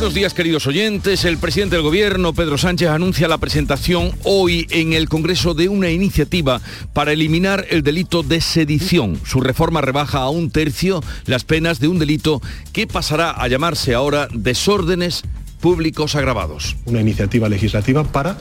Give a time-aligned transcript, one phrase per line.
[0.00, 1.26] Buenos días queridos oyentes.
[1.26, 5.90] El presidente del gobierno, Pedro Sánchez, anuncia la presentación hoy en el Congreso de una
[5.90, 6.62] iniciativa
[6.94, 9.20] para eliminar el delito de sedición.
[9.26, 12.40] Su reforma rebaja a un tercio las penas de un delito
[12.72, 15.22] que pasará a llamarse ahora desórdenes
[15.60, 16.78] públicos agravados.
[16.86, 18.38] Una iniciativa legislativa para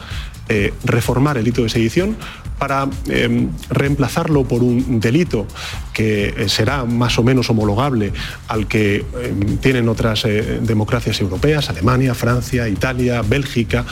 [0.48, 2.16] eh, reformar el delito de sedición,
[2.60, 5.48] para eh, reemplazarlo por un delito
[5.94, 8.14] que eh, será más o menos homologable
[8.48, 9.06] al que
[9.62, 10.24] tienen otras
[10.62, 13.86] democracias europeas, Alemania, Francia, Italia, Bélgica.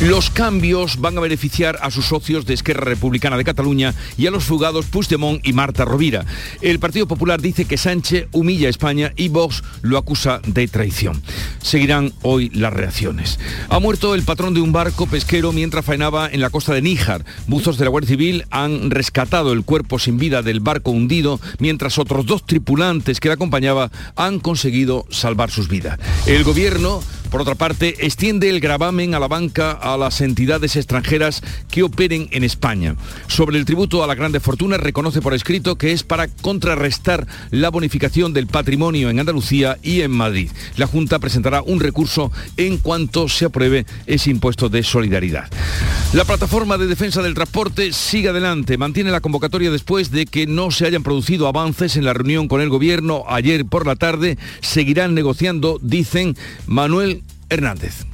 [0.00, 4.30] Los cambios van a beneficiar a sus socios de Esquerra Republicana de Cataluña y a
[4.30, 6.24] los fugados Puigdemont y Marta Rovira.
[6.60, 11.20] El Partido Popular dice que Sánchez humilla a España y Vox lo acusa de traición.
[11.60, 13.40] Seguirán hoy las reacciones.
[13.68, 17.24] Ha muerto el patrón de un barco pesquero mientras faenaba en la costa de Níjar.
[17.48, 21.96] Buzos de la Guardia Civil han rescatado el cuerpo sin vida del barco hundido, mientras
[21.96, 25.98] otros dos tripulantes que le acompañaba han conseguido salvar sus vidas.
[26.26, 31.42] El gobierno por otra parte, extiende el gravamen a la banca a las entidades extranjeras
[31.70, 32.96] que operen en España.
[33.26, 37.70] Sobre el tributo a la grande fortuna, reconoce por escrito que es para contrarrestar la
[37.70, 40.50] bonificación del patrimonio en Andalucía y en Madrid.
[40.76, 45.48] La Junta presentará un recurso en cuanto se apruebe ese impuesto de solidaridad.
[46.14, 50.70] La plataforma de defensa del transporte sigue adelante, mantiene la convocatoria después de que no
[50.70, 54.38] se hayan producido avances en la reunión con el gobierno ayer por la tarde.
[54.60, 57.17] Seguirán negociando, dicen Manuel
[57.48, 58.04] Hernández.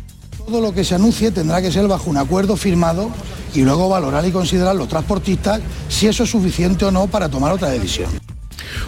[0.47, 3.11] Todo lo que se anuncie tendrá que ser bajo un acuerdo firmado
[3.55, 7.53] y luego valorar y considerar los transportistas si eso es suficiente o no para tomar
[7.53, 8.11] otra decisión.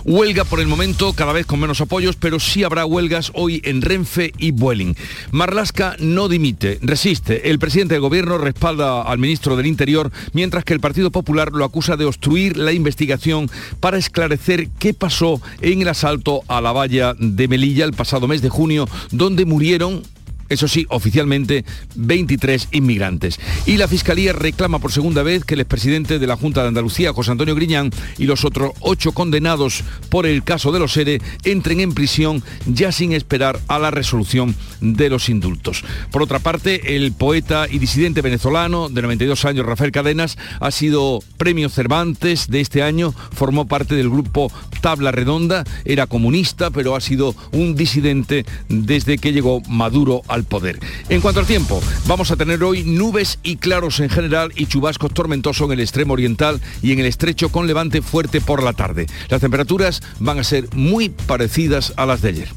[0.05, 3.83] Huelga por el momento, cada vez con menos apoyos, pero sí habrá huelgas hoy en
[3.83, 4.95] Renfe y Vueling.
[5.31, 7.51] Marlasca no dimite, resiste.
[7.51, 11.65] El presidente del gobierno respalda al ministro del Interior, mientras que el Partido Popular lo
[11.65, 17.15] acusa de obstruir la investigación para esclarecer qué pasó en el asalto a la valla
[17.19, 20.03] de Melilla el pasado mes de junio, donde murieron
[20.49, 21.65] eso sí, oficialmente
[21.95, 23.39] 23 inmigrantes.
[23.67, 27.13] Y la Fiscalía reclama por segunda vez que el expresidente de la Junta de Andalucía,
[27.13, 31.81] José Antonio Griñán, y los otros ocho condenados por el caso de los ERE entren
[31.81, 35.85] en prisión ya sin esperar a la resolución de los indultos.
[36.11, 41.23] Por otra parte, el poeta y disidente venezolano de 92 años, Rafael Cadenas, ha sido
[41.37, 44.51] premio Cervantes de este año, formó parte del grupo
[44.81, 50.79] Tabla Redonda, era comunista, pero ha sido un disidente desde que llegó Maduro al poder.
[51.09, 55.13] En cuanto al tiempo, vamos a tener hoy nubes y claros en general y chubascos
[55.13, 59.07] tormentosos en el extremo oriental y en el estrecho con levante fuerte por la tarde.
[59.29, 62.49] Las temperaturas van a ser muy parecidas a las de ayer.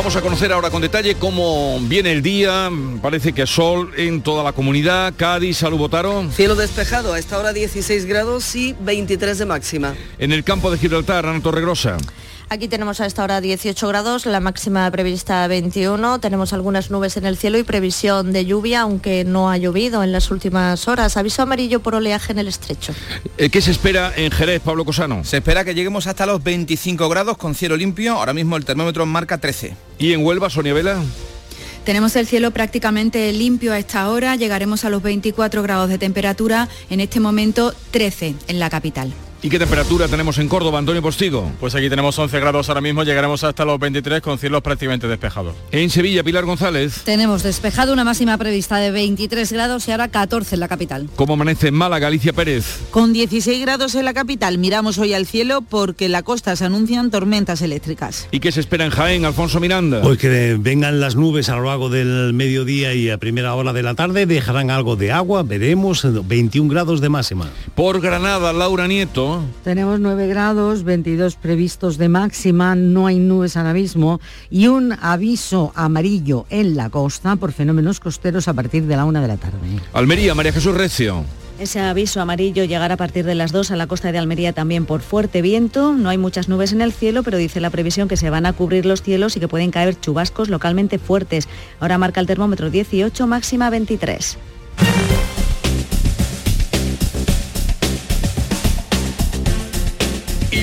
[0.00, 2.70] Vamos a conocer ahora con detalle cómo viene el día.
[3.02, 5.12] Parece que sol en toda la comunidad.
[5.14, 6.24] Cádiz, salud, Botaro.
[6.32, 9.94] Cielo despejado, a esta hora 16 grados y 23 de máxima.
[10.18, 11.98] En el campo de Gibraltar, Ana Torregrosa.
[12.52, 16.18] Aquí tenemos a esta hora 18 grados, la máxima prevista 21.
[16.18, 20.10] Tenemos algunas nubes en el cielo y previsión de lluvia, aunque no ha llovido en
[20.10, 21.16] las últimas horas.
[21.16, 22.92] Aviso amarillo por oleaje en el estrecho.
[23.38, 25.22] Eh, ¿Qué se espera en Jerez, Pablo Cosano?
[25.22, 28.14] Se espera que lleguemos hasta los 25 grados con cielo limpio.
[28.14, 29.76] Ahora mismo el termómetro marca 13.
[30.00, 31.00] ¿Y en Huelva, Sonia Vela?
[31.84, 36.68] Tenemos el cielo prácticamente limpio a esta hora, llegaremos a los 24 grados de temperatura,
[36.90, 39.14] en este momento 13 en la capital.
[39.42, 41.50] ¿Y qué temperatura tenemos en Córdoba, Antonio Postigo?
[41.60, 45.54] Pues aquí tenemos 11 grados ahora mismo, llegaremos hasta los 23 con cielos prácticamente despejados.
[45.72, 47.00] En Sevilla, Pilar González.
[47.04, 51.08] Tenemos despejado una máxima prevista de 23 grados y ahora 14 en la capital.
[51.16, 52.80] ¿Cómo amanece en Málaga, Alicia Pérez?
[52.90, 56.66] Con 16 grados en la capital, miramos hoy al cielo porque en la costa se
[56.66, 58.28] anuncian tormentas eléctricas.
[58.32, 60.02] ¿Y qué se espera en Jaén, Alfonso Miranda?
[60.02, 63.82] Pues que vengan las nubes a lo largo del mediodía y a primera hora de
[63.82, 67.48] la tarde, dejarán algo de agua, veremos 21 grados de máxima.
[67.74, 69.29] Por Granada, Laura Nieto.
[69.64, 75.72] Tenemos 9 grados, 22 previstos de máxima, no hay nubes ahora mismo y un aviso
[75.74, 79.58] amarillo en la costa por fenómenos costeros a partir de la una de la tarde.
[79.92, 81.24] Almería, María Jesús Recio.
[81.60, 84.86] Ese aviso amarillo llegará a partir de las 2 a la costa de Almería también
[84.86, 85.92] por fuerte viento.
[85.92, 88.54] No hay muchas nubes en el cielo, pero dice la previsión que se van a
[88.54, 91.48] cubrir los cielos y que pueden caer chubascos localmente fuertes.
[91.78, 94.38] Ahora marca el termómetro 18, máxima 23.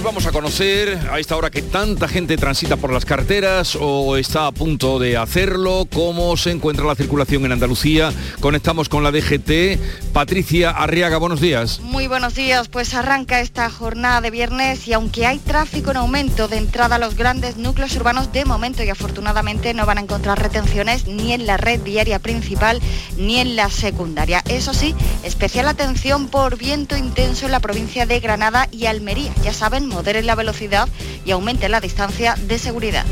[0.03, 4.47] Vamos a conocer a esta hora que tanta gente transita por las carreteras o está
[4.47, 8.13] a punto de hacerlo, cómo se encuentra la circulación en Andalucía.
[8.39, 10.13] Conectamos con la DGT.
[10.13, 11.81] Patricia Arriaga, buenos días.
[11.81, 16.47] Muy buenos días, pues arranca esta jornada de viernes y aunque hay tráfico en aumento
[16.47, 20.41] de entrada a los grandes núcleos urbanos, de momento y afortunadamente no van a encontrar
[20.41, 22.81] retenciones ni en la red viaria principal
[23.17, 24.41] ni en la secundaria.
[24.47, 29.33] Eso sí, especial atención por viento intenso en la provincia de Granada y Almería.
[29.43, 30.87] Ya saben, moderen la velocidad
[31.25, 33.05] y aumenten la distancia de seguridad.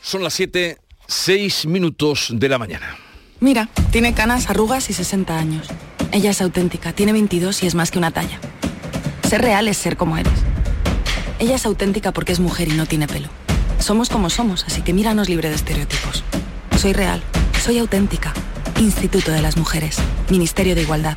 [0.00, 0.78] Son las 7,
[1.08, 2.96] 6 minutos de la mañana.
[3.40, 5.66] Mira, tiene canas, arrugas y 60 años.
[6.12, 8.38] Ella es auténtica, tiene 22 y es más que una talla.
[9.28, 10.32] Ser real es ser como eres.
[11.38, 13.28] Ella es auténtica porque es mujer y no tiene pelo.
[13.78, 16.24] Somos como somos, así que míranos libre de estereotipos.
[16.78, 17.22] Soy real,
[17.62, 18.32] soy auténtica.
[18.78, 19.96] Instituto de las Mujeres,
[20.30, 21.16] Ministerio de Igualdad,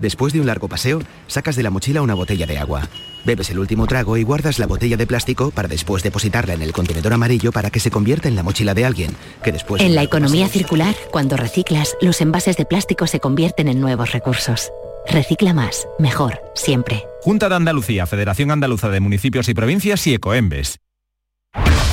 [0.00, 2.88] Después de un largo paseo, sacas de la mochila una botella de agua.
[3.24, 6.72] Bebes el último trago y guardas la botella de plástico para después depositarla en el
[6.72, 9.14] contenedor amarillo para que se convierta en la mochila de alguien,
[9.44, 9.82] que después...
[9.82, 14.72] En la economía circular, cuando reciclas, los envases de plástico se convierten en nuevos recursos.
[15.06, 17.04] Recicla más, mejor, siempre.
[17.20, 20.78] Junta de Andalucía, Federación Andaluza de Municipios y Provincias y Ecoembes.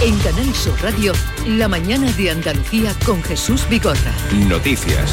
[0.01, 1.11] En Canal Sur Radio,
[1.45, 4.13] la mañana de Andalucía con Jesús Vigorra.
[4.47, 5.11] Noticias.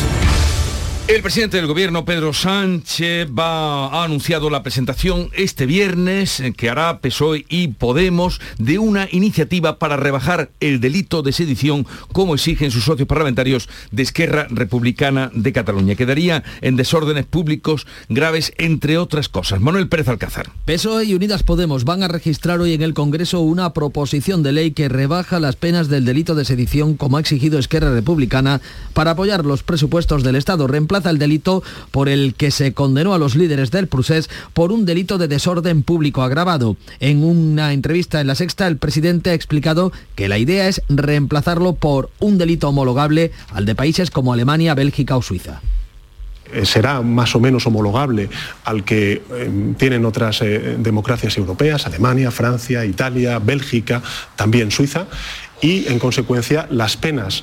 [1.06, 7.01] El presidente del gobierno, Pedro Sánchez, ha anunciado la presentación este viernes eh, que hará
[7.01, 12.85] PSOE y Podemos de una iniciativa para rebajar el delito de sedición como exigen sus
[12.85, 15.95] socios parlamentarios de Esquerra Republicana de Cataluña.
[15.95, 19.61] Quedaría en desórdenes públicos graves, entre otras cosas.
[19.61, 20.53] Manuel Pérez Alcázar.
[20.65, 24.71] PSOE y Unidas Podemos van a registrar hoy en el Congreso una proposición de ley
[24.71, 28.62] que rebaja las penas del delito de sedición como ha exigido Esquerra Republicana
[28.95, 30.67] para apoyar los presupuestos del Estado.
[30.94, 34.85] Reemplaza el delito por el que se condenó a los líderes del Prusés por un
[34.85, 36.76] delito de desorden público agravado.
[37.00, 41.75] En una entrevista en La Sexta, el presidente ha explicado que la idea es reemplazarlo
[41.75, 45.62] por un delito homologable al de países como Alemania, Bélgica o Suiza
[46.52, 48.29] eh, será más o menos homologable
[48.64, 54.00] al que eh, tienen otras eh, democracias europeas, Alemania, Francia, Italia, Bélgica,
[54.37, 55.06] también Suiza,
[55.61, 57.43] y en consecuencia las penas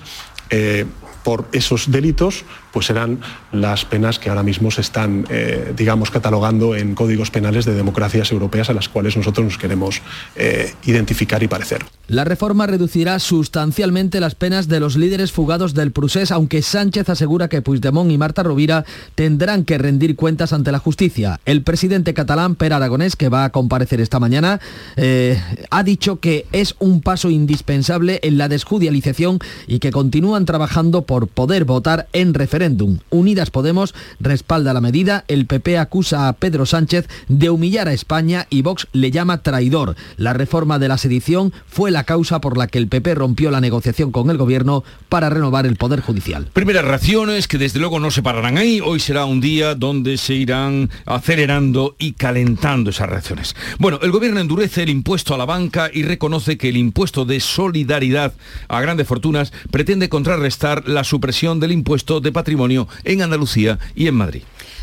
[1.24, 3.19] por esos delitos pues serán
[3.51, 8.31] las penas que ahora mismo se están, eh, digamos, catalogando en códigos penales de democracias
[8.31, 10.01] europeas a las cuales nosotros nos queremos
[10.35, 11.83] eh, identificar y parecer.
[12.07, 17.47] La reforma reducirá sustancialmente las penas de los líderes fugados del Prusés, aunque Sánchez asegura
[17.47, 18.85] que Puigdemont y Marta Rovira
[19.15, 21.39] tendrán que rendir cuentas ante la justicia.
[21.45, 24.59] El presidente catalán, Per Aragonés, que va a comparecer esta mañana,
[24.97, 31.03] eh, ha dicho que es un paso indispensable en la desjudicialización y que continúan trabajando
[31.03, 32.61] por poder votar en referéndum.
[33.10, 38.46] Unidas Podemos respalda la medida, el PP acusa a Pedro Sánchez de humillar a España
[38.52, 39.96] y Vox le llama traidor.
[40.18, 43.62] La reforma de la sedición fue la causa por la que el PP rompió la
[43.62, 46.50] negociación con el gobierno para renovar el Poder Judicial.
[46.54, 48.80] Primeras reacciones que desde luego no se pararán ahí.
[48.80, 53.56] Hoy será un día donde se irán acelerando y calentando esas reacciones.
[53.80, 57.40] Bueno, el gobierno endurece el impuesto a la banca y reconoce que el impuesto de
[57.40, 58.33] solidaridad
[58.68, 62.51] a grandes fortunas pretende contrarrestar la supresión del impuesto de patrimonio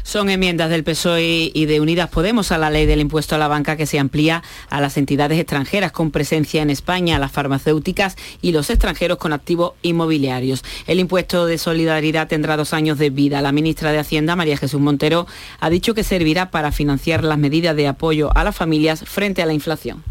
[0.09, 3.47] Son enmiendas del PSOE y de Unidas Podemos a la ley del impuesto a la
[3.47, 8.53] banca que se amplía a las entidades extranjeras con presencia en España, las farmacéuticas y
[8.53, 10.65] los extranjeros con activos inmobiliarios.
[10.87, 13.43] El impuesto de solidaridad tendrá dos años de vida.
[13.43, 15.27] La ministra de Hacienda, María Jesús Montero,
[15.61, 19.47] ha dicho que servirá para financiar las medidas de apoyo a las familias frente a
[19.47, 20.03] la inflación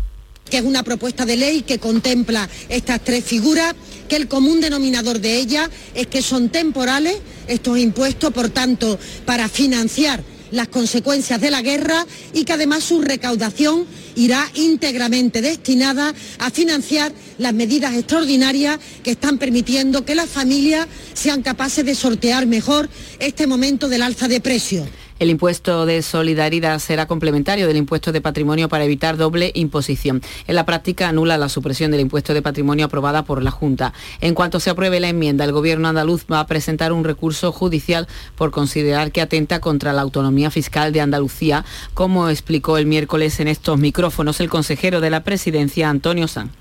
[0.49, 3.75] que es una propuesta de ley que contempla estas tres figuras,
[4.07, 9.49] que el común denominador de ellas es que son temporales estos impuestos, por tanto, para
[9.49, 13.85] financiar las consecuencias de la guerra y que además su recaudación
[14.15, 21.41] irá íntegramente destinada a financiar las medidas extraordinarias que están permitiendo que las familias sean
[21.41, 22.89] capaces de sortear mejor
[23.19, 24.87] este momento del alza de precios.
[25.19, 30.21] El impuesto de solidaridad será complementario del impuesto de patrimonio para evitar doble imposición.
[30.45, 33.93] En la práctica anula la supresión del impuesto de patrimonio aprobada por la Junta.
[34.21, 38.07] En cuanto se apruebe la enmienda, el Gobierno andaluz va a presentar un recurso judicial
[38.35, 43.47] por considerar que atenta contra la autonomía fiscal de Andalucía, como explicó el miércoles en
[43.47, 46.51] estos micrófonos el consejero de la presidencia, Antonio San.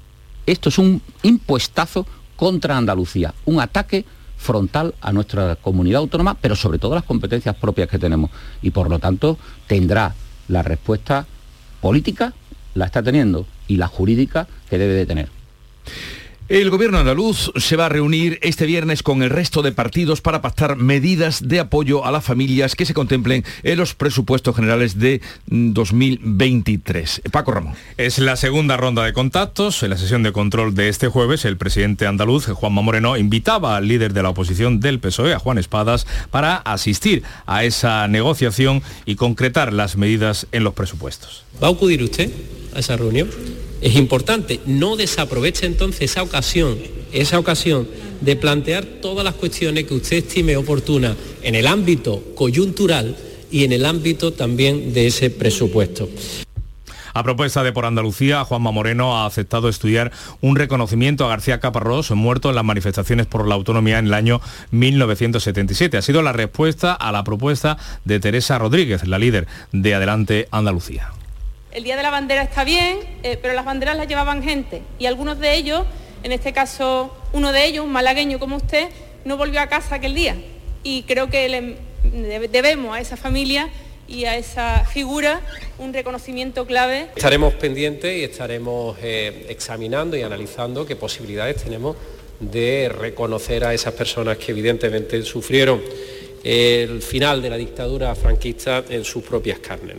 [0.46, 4.06] Esto es un impuestazo contra Andalucía, un ataque
[4.46, 8.30] frontal a nuestra comunidad autónoma, pero sobre todo las competencias propias que tenemos.
[8.62, 10.14] Y por lo tanto tendrá
[10.46, 11.26] la respuesta
[11.80, 12.32] política,
[12.74, 15.28] la está teniendo, y la jurídica que debe de tener.
[16.48, 20.42] El gobierno andaluz se va a reunir este viernes con el resto de partidos para
[20.42, 25.20] pactar medidas de apoyo a las familias que se contemplen en los presupuestos generales de
[25.48, 27.22] 2023.
[27.32, 27.74] Paco Ramón.
[27.96, 29.82] Es la segunda ronda de contactos.
[29.82, 33.88] En la sesión de control de este jueves, el presidente andaluz, Juanma Moreno, invitaba al
[33.88, 39.16] líder de la oposición del PSOE, a Juan Espadas, para asistir a esa negociación y
[39.16, 41.42] concretar las medidas en los presupuestos.
[41.60, 42.30] ¿Va a acudir usted
[42.72, 43.30] a esa reunión?
[43.80, 44.60] Es importante.
[44.66, 46.78] No desaproveche entonces esa ocasión,
[47.12, 47.88] esa ocasión
[48.20, 53.16] de plantear todas las cuestiones que usted estime oportunas en el ámbito coyuntural
[53.50, 56.08] y en el ámbito también de ese presupuesto.
[57.14, 62.10] A propuesta de Por Andalucía, Juanma Moreno ha aceptado estudiar un reconocimiento a García Caparrós,
[62.10, 65.96] muerto en las manifestaciones por la autonomía en el año 1977.
[65.96, 71.10] Ha sido la respuesta a la propuesta de Teresa Rodríguez, la líder de Adelante Andalucía
[71.76, 75.04] el Día de la Bandera está bien, eh, pero las banderas las llevaban gente y
[75.04, 75.84] algunos de ellos,
[76.22, 78.88] en este caso uno de ellos, un malagueño como usted,
[79.26, 80.36] no volvió a casa aquel día.
[80.82, 81.76] Y creo que
[82.50, 83.68] debemos a esa familia
[84.08, 85.42] y a esa figura
[85.76, 87.08] un reconocimiento clave.
[87.14, 91.94] Estaremos pendientes y estaremos eh, examinando y analizando qué posibilidades tenemos
[92.40, 95.82] de reconocer a esas personas que evidentemente sufrieron
[96.42, 99.96] el final de la dictadura franquista en sus propias carnes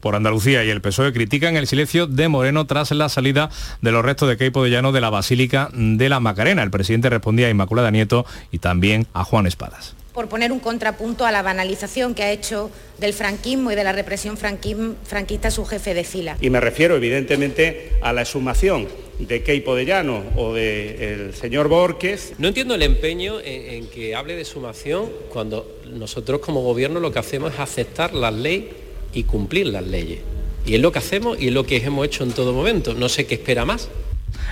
[0.00, 3.50] por Andalucía y el PSOE critican el silencio de Moreno tras la salida
[3.82, 6.62] de los restos de Keipo de Llano de la Basílica de la Macarena.
[6.62, 11.24] El presidente respondía a Inmaculada Nieto y también a Juan Espadas por poner un contrapunto
[11.24, 15.94] a la banalización que ha hecho del franquismo y de la represión franquista su jefe
[15.94, 16.36] de fila.
[16.40, 18.88] Y me refiero evidentemente a la exhumación
[19.18, 22.34] de Keipo de Llano o del señor Borges.
[22.38, 27.12] No entiendo el empeño en, en que hable de exhumación cuando nosotros como gobierno lo
[27.12, 28.70] que hacemos es aceptar la ley
[29.12, 30.20] y cumplir las leyes.
[30.66, 32.94] Y es lo que hacemos y es lo que hemos hecho en todo momento.
[32.94, 33.88] No sé qué espera más.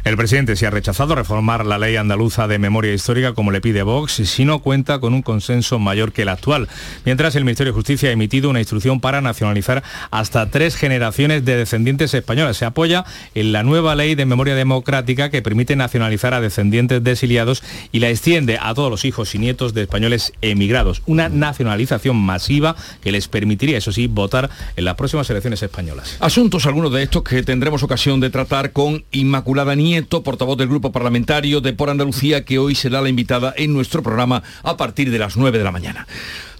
[0.04, 3.82] El presidente se ha rechazado reformar la ley andaluza de memoria histórica como le pide
[3.82, 6.68] Vox si no cuenta con un consenso mayor que el actual,
[7.04, 11.56] mientras el Ministerio de Justicia ha emitido una instrucción para nacionalizar hasta tres generaciones de
[11.56, 12.56] descendientes españoles.
[12.56, 13.04] Se apoya
[13.34, 18.00] en la nueva ley de memoria democrática que permite nacionalizar a descendientes de exiliados y
[18.00, 21.02] la extiende a todos los hijos y nietos de españoles emigrados.
[21.06, 26.16] Una nacionalización masiva que les permitiría, eso sí, votar en las próximas elecciones españolas.
[26.20, 29.74] Asuntos algunos de estos que tendremos ocasión de tratar con Inmaculada
[30.22, 34.42] Portavoz del Grupo Parlamentario de Por Andalucía, que hoy será la invitada en nuestro programa
[34.62, 36.06] a partir de las 9 de la mañana.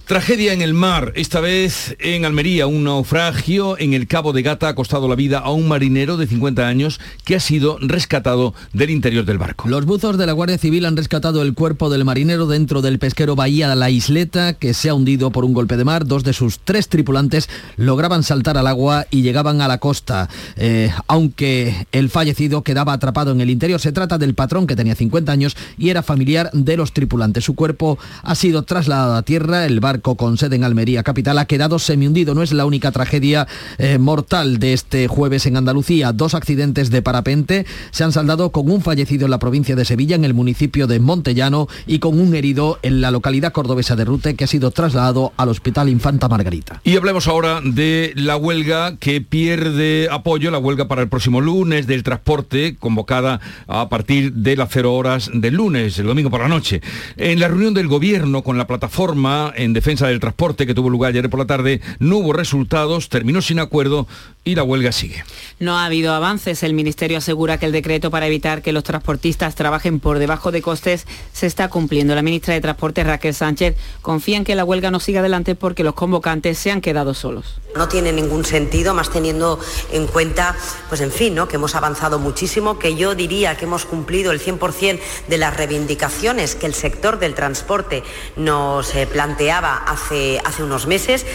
[0.08, 4.68] Tragedia en el mar, esta vez en Almería, un naufragio en el Cabo de Gata
[4.68, 8.88] ha costado la vida a un marinero de 50 años que ha sido rescatado del
[8.88, 9.68] interior del barco.
[9.68, 13.36] Los buzos de la Guardia Civil han rescatado el cuerpo del marinero dentro del pesquero
[13.36, 16.06] Bahía de la Isleta que se ha hundido por un golpe de mar.
[16.06, 20.90] Dos de sus tres tripulantes lograban saltar al agua y llegaban a la costa, eh,
[21.06, 23.78] aunque el fallecido quedaba atrapado en el interior.
[23.78, 27.44] Se trata del patrón que tenía 50 años y era familiar de los tripulantes.
[27.44, 29.66] Su cuerpo ha sido trasladado a tierra.
[29.66, 32.34] El barco con sede en Almería capital ha quedado semihundido.
[32.34, 33.46] No es la única tragedia
[33.78, 36.12] eh, mortal de este jueves en Andalucía.
[36.12, 40.16] Dos accidentes de parapente se han saldado con un fallecido en la provincia de Sevilla,
[40.16, 44.34] en el municipio de Montellano, y con un herido en la localidad cordobesa de Rute,
[44.34, 46.80] que ha sido trasladado al Hospital Infanta Margarita.
[46.84, 51.86] Y hablemos ahora de la huelga que pierde apoyo, la huelga para el próximo lunes
[51.86, 56.48] del transporte, convocada a partir de las cero horas del lunes, el domingo por la
[56.48, 56.80] noche.
[57.16, 60.90] En la reunión del gobierno con la plataforma en defensa defensa del transporte que tuvo
[60.90, 64.06] lugar ayer por la tarde no hubo resultados, terminó sin acuerdo
[64.44, 65.24] y la huelga sigue.
[65.60, 66.62] No ha habido avances.
[66.62, 70.60] El Ministerio asegura que el decreto para evitar que los transportistas trabajen por debajo de
[70.60, 72.14] costes se está cumpliendo.
[72.14, 75.84] La ministra de Transporte, Raquel Sánchez, confía en que la huelga no siga adelante porque
[75.84, 77.58] los convocantes se han quedado solos.
[77.76, 79.60] No tiene ningún sentido, más teniendo
[79.92, 80.56] en cuenta,
[80.88, 81.48] pues en fin, ¿no?
[81.48, 84.98] que hemos avanzado muchísimo, que yo diría que hemos cumplido el 100%
[85.28, 88.02] de las reivindicaciones que el sector del transporte
[88.36, 91.26] nos eh, planteaba hace, hace unos meses.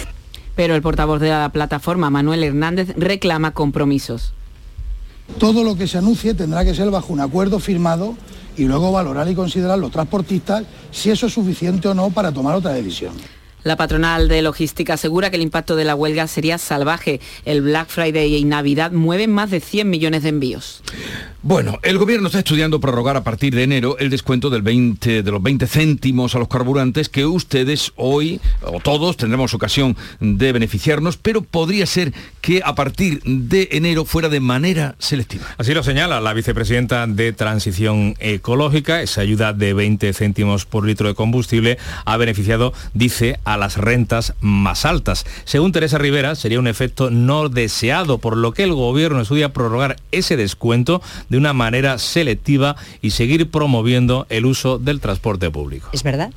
[0.55, 4.33] Pero el portavoz de la plataforma, Manuel Hernández, reclama compromisos.
[5.39, 8.15] Todo lo que se anuncie tendrá que ser bajo un acuerdo firmado
[8.57, 12.55] y luego valorar y considerar los transportistas si eso es suficiente o no para tomar
[12.55, 13.13] otra decisión.
[13.63, 17.21] La patronal de logística asegura que el impacto de la huelga sería salvaje.
[17.45, 20.83] El Black Friday y Navidad mueven más de 100 millones de envíos.
[21.41, 25.31] Bueno, el gobierno está estudiando prorrogar a partir de enero el descuento del 20, de
[25.31, 31.17] los 20 céntimos a los carburantes que ustedes hoy, o todos, tendremos ocasión de beneficiarnos,
[31.17, 35.45] pero podría ser que a partir de enero fuera de manera selectiva.
[35.57, 39.01] Así lo señala la vicepresidenta de Transición Ecológica.
[39.01, 44.33] Esa ayuda de 20 céntimos por litro de combustible ha beneficiado, dice, a las rentas
[44.41, 45.25] más altas.
[45.45, 49.97] Según Teresa Rivera, sería un efecto no deseado, por lo que el gobierno estudia prorrogar
[50.11, 55.89] ese descuento de una manera selectiva y seguir promoviendo el uso del transporte público.
[55.93, 56.31] Es verdad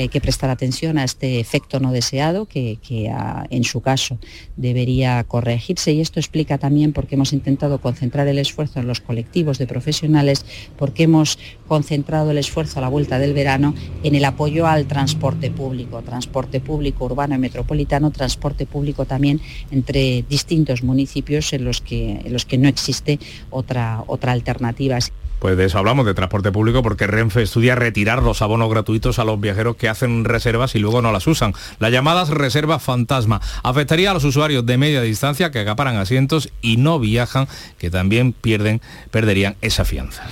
[0.00, 2.78] que hay que prestar atención a este efecto no deseado que,
[3.50, 4.18] en su caso
[4.56, 9.00] debería corregirse y esto explica también por qué hemos intentado concentrar el esfuerzo en los
[9.00, 10.46] colectivos de profesionales,
[10.78, 11.38] porque hemos
[11.68, 16.60] concentrado el esfuerzo a la vuelta del verano en el apoyo al transporte público, transporte
[16.60, 19.38] público urbano y metropolitano, transporte público también
[19.70, 23.18] entre distintos municipios en los que, no existe
[23.50, 24.98] otra alternativa.
[25.40, 29.24] Pues de eso hablamos, de transporte público, porque Renfe estudia retirar los abonos gratuitos a
[29.24, 31.54] los viajeros que hacen reservas y luego no las usan.
[31.78, 36.76] Las llamadas reservas fantasma afectaría a los usuarios de media distancia que acaparan asientos y
[36.76, 40.24] no viajan, que también pierden, perderían esa fianza.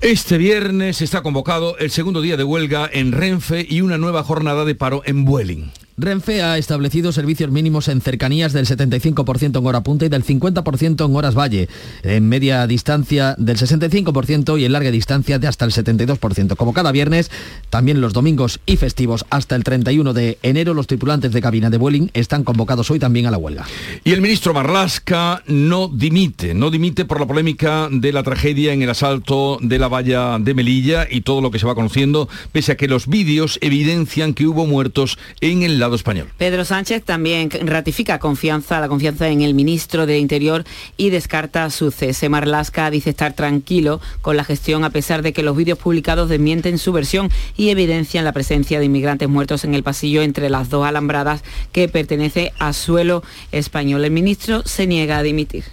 [0.00, 4.64] Este viernes está convocado el segundo día de huelga en Renfe y una nueva jornada
[4.64, 5.72] de paro en Vueling.
[6.00, 11.04] Renfe ha establecido servicios mínimos en cercanías del 75% en hora punta y del 50%
[11.04, 11.68] en horas valle,
[12.04, 16.54] en media distancia del 65% y en larga distancia de hasta el 72%.
[16.54, 17.32] Como cada viernes,
[17.68, 21.78] también los domingos y festivos hasta el 31 de enero, los tripulantes de cabina de
[21.78, 23.66] Vueling están convocados hoy también a la huelga.
[24.04, 28.82] Y el ministro Marlasca no dimite, no dimite por la polémica de la tragedia en
[28.82, 32.70] el asalto de la valla de Melilla y todo lo que se va conociendo, pese
[32.70, 36.28] a que los vídeos evidencian que hubo muertos en el español.
[36.36, 40.64] Pedro Sánchez también ratifica confianza, la confianza en el ministro de Interior
[40.96, 42.28] y descarta su cese.
[42.28, 46.78] Marlasca dice estar tranquilo con la gestión a pesar de que los vídeos publicados desmienten
[46.78, 50.86] su versión y evidencian la presencia de inmigrantes muertos en el pasillo entre las dos
[50.86, 51.42] alambradas
[51.72, 54.04] que pertenece a suelo español.
[54.04, 55.64] El ministro se niega a dimitir.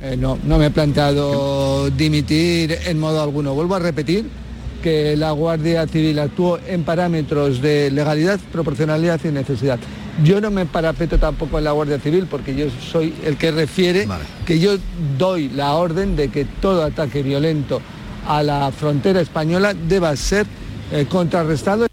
[0.00, 3.54] Eh, no, no me he planteado dimitir en modo alguno.
[3.54, 4.43] Vuelvo a repetir
[4.84, 9.78] que la Guardia Civil actuó en parámetros de legalidad, proporcionalidad y necesidad.
[10.22, 14.06] Yo no me parapeto tampoco en la Guardia Civil porque yo soy el que refiere
[14.44, 14.76] que yo
[15.16, 17.80] doy la orden de que todo ataque violento
[18.28, 20.46] a la frontera española deba ser
[20.92, 21.86] eh, contrarrestado.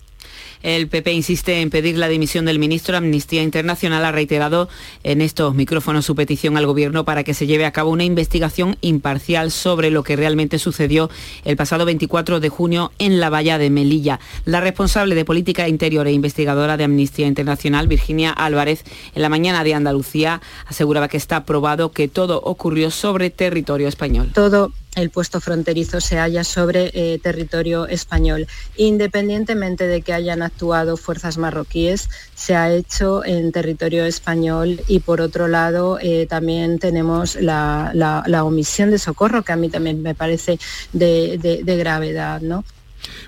[0.63, 2.95] El PP insiste en pedir la dimisión del ministro.
[2.95, 4.69] Amnistía Internacional ha reiterado
[5.03, 8.77] en estos micrófonos su petición al Gobierno para que se lleve a cabo una investigación
[8.81, 11.09] imparcial sobre lo que realmente sucedió
[11.45, 14.19] el pasado 24 de junio en la valla de Melilla.
[14.45, 18.83] La responsable de Política Interior e investigadora de Amnistía Internacional, Virginia Álvarez,
[19.15, 24.31] en la mañana de Andalucía aseguraba que está probado que todo ocurrió sobre territorio español.
[24.33, 28.47] Todo el puesto fronterizo se halla sobre eh, territorio español.
[28.75, 35.21] Independientemente de que hayan actuado fuerzas marroquíes, se ha hecho en territorio español y por
[35.21, 40.59] otro lado eh, también tenemos la, omisión de socorro, que a mí también me parece
[40.91, 42.41] de, gravedad.
[42.41, 42.65] ¿no?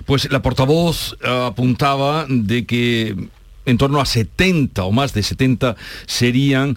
[0.04, 3.16] Pues la portavoz eh, apuntaba de que
[3.66, 6.76] en torno a 70 o más de 70 serían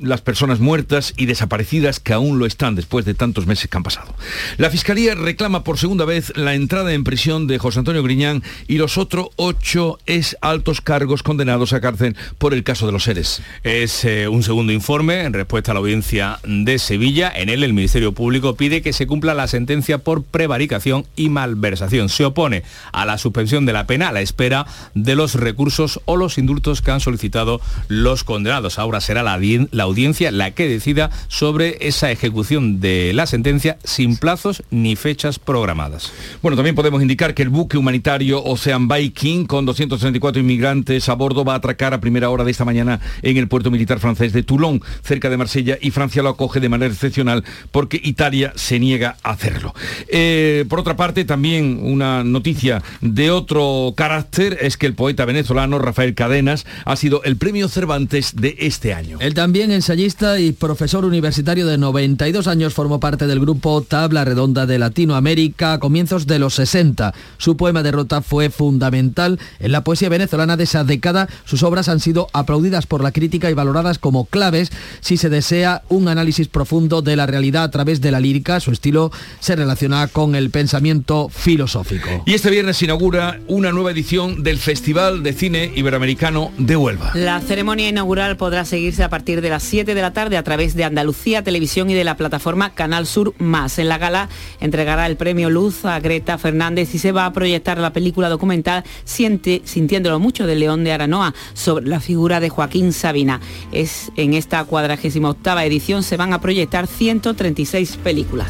[0.00, 3.82] las personas muertas y desaparecidas que aún lo están después de tantos meses que han
[3.82, 4.14] pasado.
[4.56, 8.78] La Fiscalía reclama por segunda vez la entrada en prisión de José Antonio Griñán y
[8.78, 13.42] los otros ocho es altos cargos condenados a cárcel por el caso de los seres.
[13.62, 17.32] Es eh, un segundo informe en respuesta a la audiencia de Sevilla.
[17.34, 22.08] En él el Ministerio Público pide que se cumpla la sentencia por prevaricación y malversación.
[22.08, 26.16] Se opone a la suspensión de la pena a la espera de los recursos o
[26.16, 28.78] los indultos que han solicitado los condenados.
[28.78, 29.38] Ahora será la,
[29.70, 35.38] la audiencia la que decida sobre esa ejecución de la sentencia sin plazos ni fechas
[35.38, 36.12] programadas.
[36.42, 41.44] Bueno, también podemos indicar que el buque humanitario Ocean Viking con 234 inmigrantes a bordo
[41.44, 44.42] va a atracar a primera hora de esta mañana en el puerto militar francés de
[44.42, 49.16] Toulon, cerca de Marsella, y Francia lo acoge de manera excepcional porque Italia se niega
[49.22, 49.74] a hacerlo.
[50.08, 55.78] Eh, por otra parte, también una noticia de otro carácter es que el poeta venezolano
[55.78, 59.18] Rafael Cadenas ha sido el premio Cervantes de este año.
[59.20, 64.66] Él también ensayista y profesor universitario de 92 años formó parte del grupo Tabla Redonda
[64.66, 67.14] de Latinoamérica a comienzos de los 60.
[67.38, 71.30] Su poema Derrota fue fundamental en la poesía venezolana de esa década.
[71.46, 75.82] Sus obras han sido aplaudidas por la crítica y valoradas como claves si se desea
[75.88, 78.60] un análisis profundo de la realidad a través de la lírica.
[78.60, 82.22] Su estilo se relaciona con el pensamiento filosófico.
[82.26, 87.12] Y este viernes se inaugura una nueva edición del Festival de Cine Iberoamericano de Huelva.
[87.14, 90.74] La ceremonia inaugural podrá seguirse a partir de las 7 de la tarde a través
[90.74, 93.78] de Andalucía Televisión y de la plataforma Canal Sur Más.
[93.78, 94.28] En la gala
[94.58, 98.82] entregará el premio Luz a Greta Fernández y se va a proyectar la película documental
[99.04, 103.40] Siente, Sintiéndolo Mucho de León de Aranoa sobre la figura de Joaquín Sabina.
[103.70, 108.48] Es en esta 48 edición se van a proyectar 136 películas.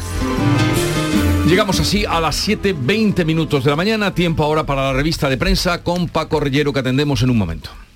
[1.45, 5.37] Llegamos así a las 7.20 minutos de la mañana, tiempo ahora para la revista de
[5.37, 7.69] prensa con Paco Rellero que atendemos en un momento.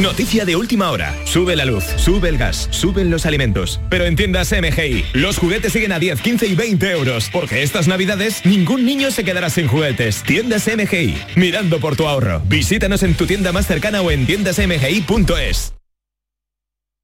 [0.00, 1.14] Noticia de última hora.
[1.24, 3.80] Sube la luz, sube el gas, suben los alimentos.
[3.90, 7.30] Pero en tiendas MGI, los juguetes siguen a 10, 15 y 20 euros.
[7.32, 10.24] Porque estas navidades ningún niño se quedará sin juguetes.
[10.24, 12.42] Tiendas MGI, mirando por tu ahorro.
[12.46, 15.74] Visítanos en tu tienda más cercana o en tiendasmgi.es.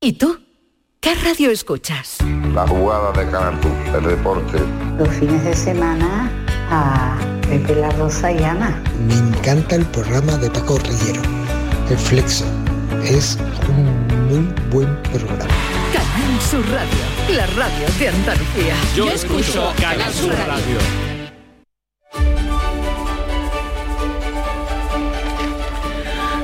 [0.01, 0.41] ¿Y tú?
[0.99, 2.19] ¿Qué radio escuchas?
[2.53, 3.57] La jugada de Canal
[3.97, 4.59] el deporte.
[4.99, 6.29] Los fines de semana
[6.71, 7.17] a
[7.49, 8.83] Pepe La Rosa y Ana.
[9.07, 11.23] Me encanta el programa de Paco Rillero,
[11.89, 12.60] El Flexo.
[13.05, 15.47] Es un muy buen programa.
[15.93, 18.75] Canal Sur Radio, la radio de Andalucía.
[18.95, 21.10] Yo escucho Canal Sur Radio.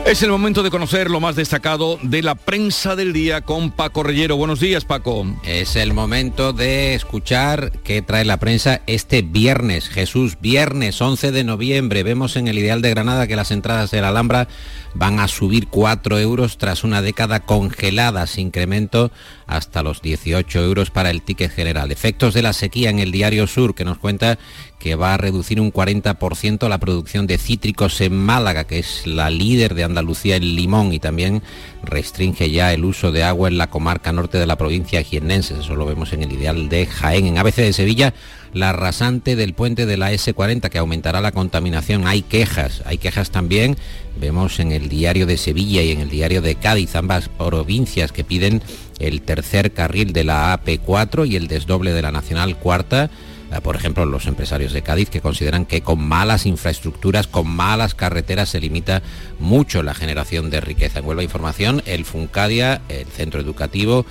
[0.07, 4.05] Es el momento de conocer lo más destacado de la prensa del día con Paco
[4.05, 4.37] Rellero.
[4.37, 5.27] Buenos días, Paco.
[5.43, 9.89] Es el momento de escuchar qué trae la prensa este viernes.
[9.89, 12.05] Jesús, viernes 11 de noviembre.
[12.05, 14.47] Vemos en el Ideal de Granada que las entradas de la Alhambra
[14.95, 19.11] van a subir 4 euros tras una década congelada, sin incremento
[19.47, 21.93] hasta los 18 euros para el ticket general.
[21.93, 24.39] Efectos de la sequía en el Diario Sur, que nos cuenta
[24.79, 29.31] que va a reducir un 40% la producción de cítricos en Málaga, que es la
[29.31, 31.43] líder de Andalucía en limón y también
[31.83, 35.59] restringe ya el uso de agua en la comarca norte de la provincia jiennense.
[35.61, 37.27] Eso lo vemos en el ideal de Jaén.
[37.27, 38.15] En ABC de Sevilla,
[38.57, 42.07] la rasante del puente de la S40 que aumentará la contaminación.
[42.07, 43.77] Hay quejas, hay quejas también.
[44.19, 48.25] Vemos en el diario de Sevilla y en el diario de Cádiz, ambas provincias que
[48.25, 48.63] piden
[48.99, 53.11] el tercer carril de la AP4 y el desdoble de la Nacional Cuarta
[53.53, 57.95] eh, por ejemplo, los empresarios de Cádiz que consideran que con malas infraestructuras, con malas
[57.95, 59.03] carreteras se limita
[59.39, 60.99] mucho la generación de riqueza.
[60.99, 64.05] En Huelva Información, el Funcadia, el centro educativo,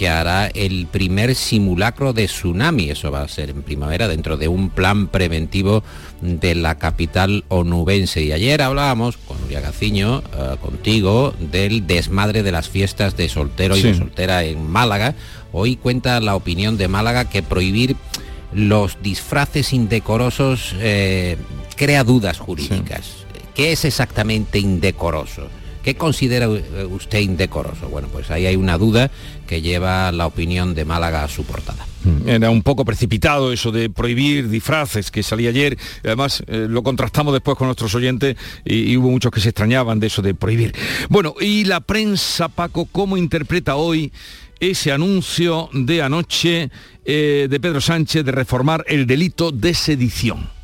[0.00, 2.88] que hará el primer simulacro de tsunami.
[2.88, 5.84] Eso va a ser en primavera dentro de un plan preventivo
[6.22, 8.22] de la capital onubense.
[8.22, 13.76] Y ayer hablábamos con Nuria Gaciño, eh, contigo, del desmadre de las fiestas de soltero
[13.76, 15.16] y de soltera en Málaga.
[15.52, 17.94] Hoy cuenta la opinión de Málaga que prohibir
[18.54, 21.36] los disfraces indecorosos eh,
[21.76, 23.26] crea dudas jurídicas.
[23.54, 25.50] ¿Qué es exactamente indecoroso?
[25.82, 27.88] ¿Qué considera usted indecoroso?
[27.88, 29.10] Bueno, pues ahí hay una duda
[29.46, 31.86] que lleva la opinión de Málaga a su portada.
[32.04, 32.28] Mm.
[32.28, 35.78] Era un poco precipitado eso de prohibir disfraces que salía ayer.
[36.04, 40.08] Además, eh, lo contrastamos después con nuestros oyentes y, hubo muchos que se extrañaban de
[40.08, 40.74] eso de prohibir.
[41.08, 44.12] Bueno, y la prensa, Paco, ¿cómo interpreta hoy
[44.60, 46.70] ese anuncio de anoche
[47.06, 50.59] eh, de Pedro Sánchez de reformar el delito de sedición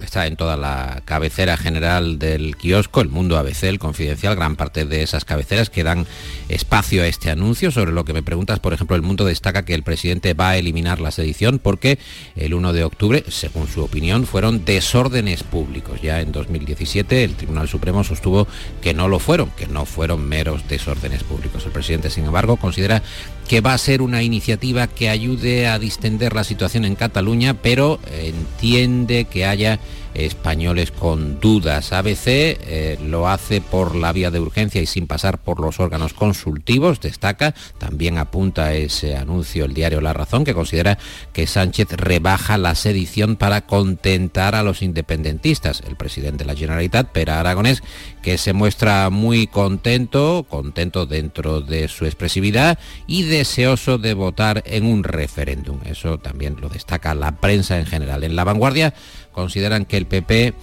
[0.00, 4.84] está en toda la cabecera general del kiosco, el Mundo ABC, el Confidencial, gran parte
[4.84, 6.06] de esas cabeceras que dan
[6.48, 7.70] espacio a este anuncio.
[7.70, 10.56] Sobre lo que me preguntas, por ejemplo, el Mundo destaca que el presidente va a
[10.56, 11.98] eliminar la sedición porque
[12.36, 16.00] el 1 de octubre, según su opinión, fueron desórdenes públicos.
[16.02, 18.46] Ya en 2017 el Tribunal Supremo sostuvo
[18.80, 21.64] que no lo fueron, que no fueron meros desórdenes públicos.
[21.64, 23.02] El presidente, sin embargo, considera
[23.48, 28.00] que va a ser una iniciativa que ayude a distender la situación en Cataluña, pero
[28.10, 29.78] entiende que haya
[30.24, 31.92] españoles con dudas.
[31.92, 36.14] ABC eh, lo hace por la vía de urgencia y sin pasar por los órganos
[36.14, 40.98] consultivos, destaca, también apunta ese anuncio el diario La Razón, que considera
[41.32, 45.82] que Sánchez rebaja la sedición para contentar a los independentistas.
[45.86, 47.82] El presidente de la Generalitat, Pera Aragonés,
[48.22, 54.86] que se muestra muy contento, contento dentro de su expresividad y deseoso de votar en
[54.86, 55.80] un referéndum.
[55.84, 58.24] Eso también lo destaca la prensa en general.
[58.24, 58.94] En la vanguardia
[59.36, 60.54] consideran que el PP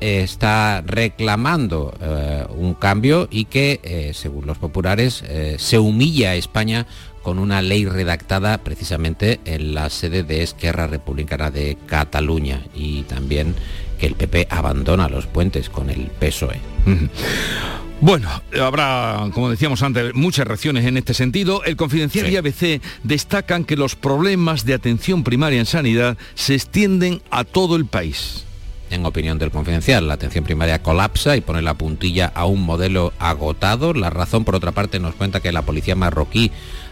[0.00, 6.34] está reclamando eh, un cambio y que, eh, según los populares, eh, se humilla a
[6.34, 6.88] España
[7.22, 13.54] con una ley redactada precisamente en la sede de Esquerra Republicana de Cataluña y también
[14.00, 16.58] que el PP abandona los puentes con el PSOE.
[18.00, 21.62] Bueno, habrá, como decíamos antes, muchas reacciones en este sentido.
[21.64, 27.20] El Confidencial y ABC destacan que los problemas de atención primaria en sanidad se extienden
[27.30, 28.46] a todo el país.
[28.90, 33.12] En opinión del confidencial, la atención primaria colapsa y pone la puntilla a un modelo
[33.20, 33.92] agotado.
[33.92, 36.50] La razón, por otra parte, nos cuenta que la policía marroquí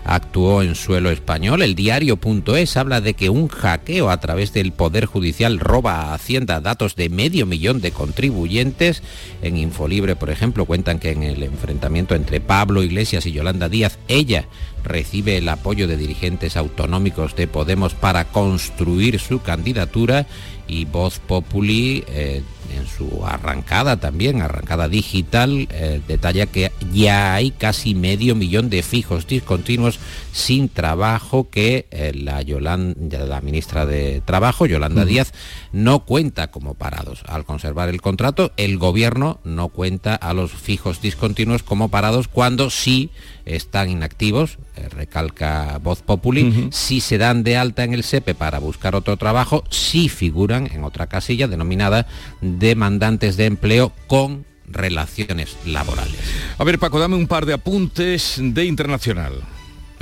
[0.08, 1.62] actuó en suelo español.
[1.62, 6.60] El diario.es habla de que un hackeo a través del Poder Judicial roba a Hacienda
[6.60, 9.02] datos de medio millón de contribuyentes.
[9.42, 13.98] En Infolibre, por ejemplo, cuentan que en el enfrentamiento entre Pablo Iglesias y Yolanda Díaz,
[14.08, 14.46] ella
[14.82, 20.26] recibe el apoyo de dirigentes autonómicos de Podemos para construir su candidatura
[20.68, 22.42] y Voz Populi eh,
[22.76, 28.82] en su arrancada también, arrancada digital, eh, detalla que ya hay casi medio millón de
[28.82, 29.98] fijos discontinuos
[30.32, 35.32] sin trabajo que eh, la, Yolanda, la ministra de Trabajo, Yolanda Díaz,
[35.72, 37.22] no cuenta como parados.
[37.26, 42.70] Al conservar el contrato, el gobierno no cuenta a los fijos discontinuos como parados cuando
[42.70, 43.10] sí
[43.56, 48.58] están inactivos, eh, recalca Voz Populi, si se dan de alta en el SEPE para
[48.58, 52.06] buscar otro trabajo, sí figuran en otra casilla denominada
[52.40, 56.16] demandantes de empleo con relaciones laborales.
[56.58, 59.42] A ver, Paco, dame un par de apuntes de internacional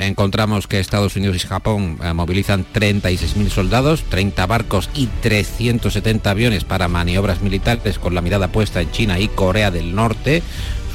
[0.04, 6.64] encontramos que Estados Unidos y Japón eh, movilizan 36.000 soldados, 30 barcos y 370 aviones
[6.64, 10.42] para maniobras militares con la mirada puesta en China y Corea del Norte.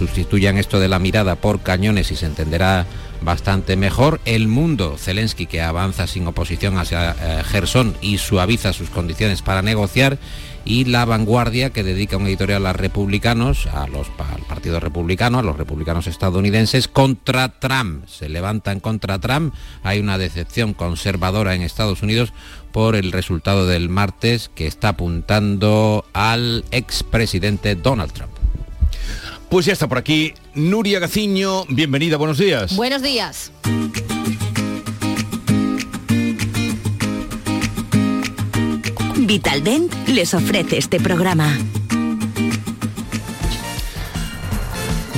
[0.02, 2.88] Sustituyan esto de la mirada por cañones y se entenderá
[3.22, 4.20] bastante mejor.
[4.26, 9.62] El mundo, Zelensky, que avanza sin oposición hacia eh, Gerson y suaviza sus condiciones para
[9.62, 10.18] negociar
[10.66, 13.92] y La Vanguardia, que dedica un editorial a republicanos, al
[14.50, 18.08] Partido Republicano, a los republicanos estadounidenses, contra Trump.
[18.08, 19.54] Se levantan contra Trump.
[19.84, 22.34] Hay una decepción conservadora en Estados Unidos
[22.72, 28.40] por el resultado del martes que está apuntando al expresidente Donald Trump.
[29.52, 32.74] Pues ya está por aquí Nuria Gaciño, bienvenida, buenos días.
[32.78, 33.52] Buenos días.
[39.18, 41.54] Vitaldent les ofrece este programa.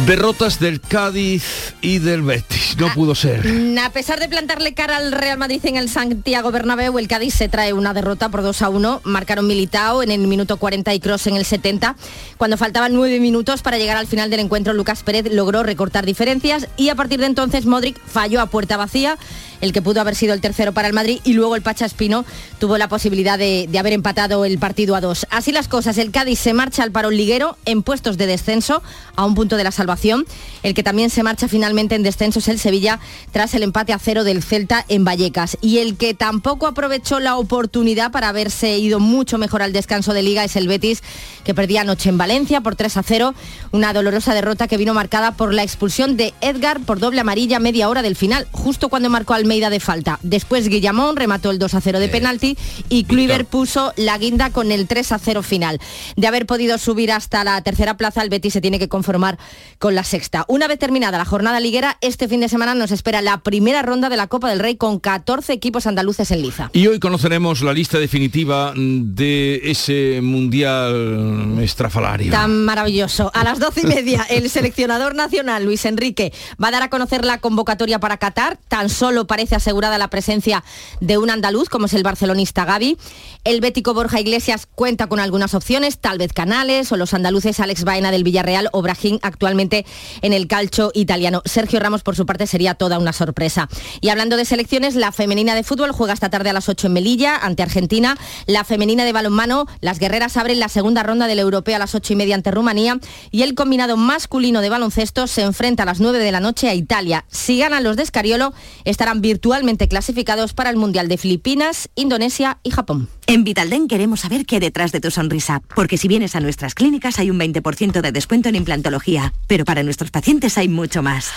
[0.07, 2.62] Derrotas del Cádiz y del Betis.
[2.77, 3.43] No pudo ser.
[3.83, 7.49] A pesar de plantarle cara al Real Madrid en el Santiago Bernabéu, el Cádiz se
[7.49, 9.01] trae una derrota por 2 a 1.
[9.03, 11.95] Marcaron Militao en el minuto 40 y Cross en el 70.
[12.37, 16.67] Cuando faltaban 9 minutos para llegar al final del encuentro, Lucas Pérez logró recortar diferencias
[16.77, 19.17] y a partir de entonces Modric falló a puerta vacía
[19.63, 22.25] el que pudo haber sido el tercero para el Madrid y luego el Pacha Espino
[22.59, 25.25] tuvo la posibilidad de, haber empatado el partido a dos.
[25.29, 28.83] Así las cosas, el Cádiz se marcha al parón liguero en puestos de descenso
[29.15, 30.25] a un punto de la salvación.
[30.63, 32.99] El que también se marcha finalmente en descenso es el Sevilla
[33.31, 35.57] tras el empate a cero del Celta en Vallecas.
[35.61, 40.23] Y el que tampoco aprovechó la oportunidad para haberse ido mucho mejor al descanso de
[40.23, 41.03] liga es el Betis,
[41.45, 43.33] que perdía anoche en Valencia por 3 a 0.
[43.71, 47.87] Una dolorosa derrota que vino marcada por la expulsión de Edgar por doble amarilla media
[47.87, 50.19] hora del final, justo cuando marcó al de falta.
[50.23, 52.57] Después Guillamón remató el 2 a 0 de penalti
[52.89, 55.79] y Kluivert puso la guinda con el 3 a 0 final.
[56.15, 59.37] De haber podido subir hasta la tercera plaza, el Betis se tiene que conformar
[59.77, 60.45] con la sexta.
[60.47, 64.09] Una vez terminada la jornada liguera, este fin de semana nos espera la primera ronda
[64.09, 66.71] de la Copa del Rey con 14 equipos andaluces en liza.
[66.73, 72.31] Y hoy conoceremos la lista definitiva de ese mundial estrafalario.
[72.31, 73.31] Tan maravilloso.
[73.33, 77.23] A las 12 y media, el seleccionador nacional, Luis Enrique, va a dar a conocer
[77.23, 78.57] la convocatoria para Qatar.
[78.67, 80.63] Tan solo para asegurada la presencia
[81.01, 82.97] de un andaluz, como es el barcelonista Gaby.
[83.43, 87.83] El bético Borja Iglesias cuenta con algunas opciones, tal vez Canales o los andaluces Alex
[87.83, 89.85] Baena del Villarreal o Brahim actualmente
[90.21, 91.41] en el calcio italiano.
[91.45, 93.67] Sergio Ramos, por su parte, sería toda una sorpresa.
[94.01, 96.93] Y hablando de selecciones, la femenina de fútbol juega esta tarde a las 8 en
[96.93, 98.17] Melilla ante Argentina.
[98.45, 102.13] La femenina de balonmano, las guerreras abren la segunda ronda del europeo a las 8
[102.13, 102.99] y media ante Rumanía.
[103.31, 106.73] Y el combinado masculino de baloncesto se enfrenta a las 9 de la noche a
[106.73, 107.25] Italia.
[107.29, 108.53] Si ganan los de Escariolo,
[108.85, 113.09] estarán virtualmente clasificados para el Mundial de Filipinas, Indonesia y Japón.
[113.25, 116.75] En Vitalden queremos saber qué hay detrás de tu sonrisa, porque si vienes a nuestras
[116.75, 121.31] clínicas hay un 20% de descuento en implantología, pero para nuestros pacientes hay mucho más.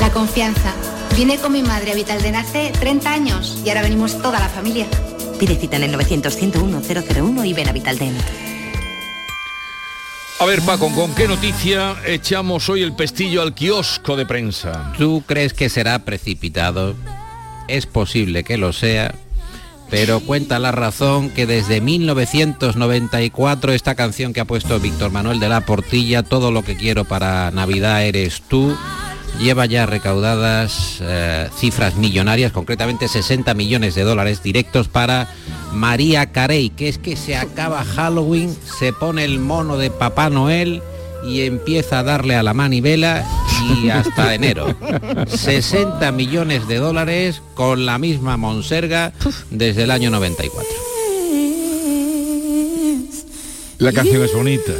[0.00, 0.74] La confianza.
[1.16, 4.86] Vine con mi madre a Vitalden hace 30 años y ahora venimos toda la familia.
[5.38, 8.16] Pide cita en el 900-101-001 y ven a Vitalden.
[10.40, 14.92] A ver, Paco, ¿con qué noticia echamos hoy el pestillo al kiosco de prensa?
[14.98, 16.96] ¿Tú crees que será precipitado?
[17.68, 19.14] Es posible que lo sea,
[19.90, 25.48] pero cuenta la razón que desde 1994 esta canción que ha puesto Víctor Manuel de
[25.48, 28.76] la Portilla, Todo lo que quiero para Navidad eres tú,
[29.38, 35.28] lleva ya recaudadas eh, cifras millonarias, concretamente 60 millones de dólares directos para
[35.72, 40.82] María Carey, que es que se acaba Halloween, se pone el mono de Papá Noel
[41.28, 43.26] y empieza a darle a la manivela
[43.82, 44.74] y hasta enero.
[45.28, 49.12] 60 millones de dólares con la misma Monserga
[49.50, 50.66] desde el año 94.
[53.78, 54.72] La canción es bonita.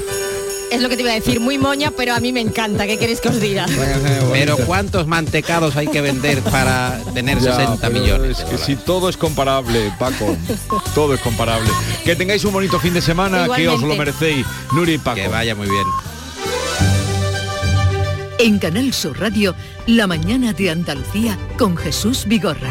[0.70, 2.86] Es lo que te iba a decir, muy moña, pero a mí me encanta.
[2.86, 3.66] ¿Qué queréis que os diga?
[4.32, 8.40] Pero ¿cuántos mantecados hay que vender para tener 60 millones?
[8.40, 10.36] Es que si todo es comparable, Paco.
[10.94, 11.70] Todo es comparable.
[12.04, 14.44] Que tengáis un bonito fin de semana, que os lo merecéis.
[14.72, 15.16] Nuri y Paco.
[15.16, 15.84] Que vaya muy bien.
[18.40, 19.56] En Canal Sur Radio,
[19.88, 22.70] La mañana de Andalucía con Jesús Vigorra.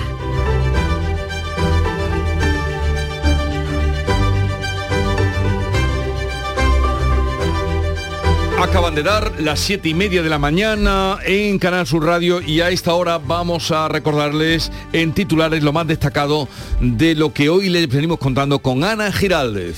[8.61, 12.61] Acaban de dar las siete y media de la mañana en Canal Sur Radio y
[12.61, 16.47] a esta hora vamos a recordarles en titulares lo más destacado
[16.79, 19.77] de lo que hoy les venimos contando con Ana Giraldez.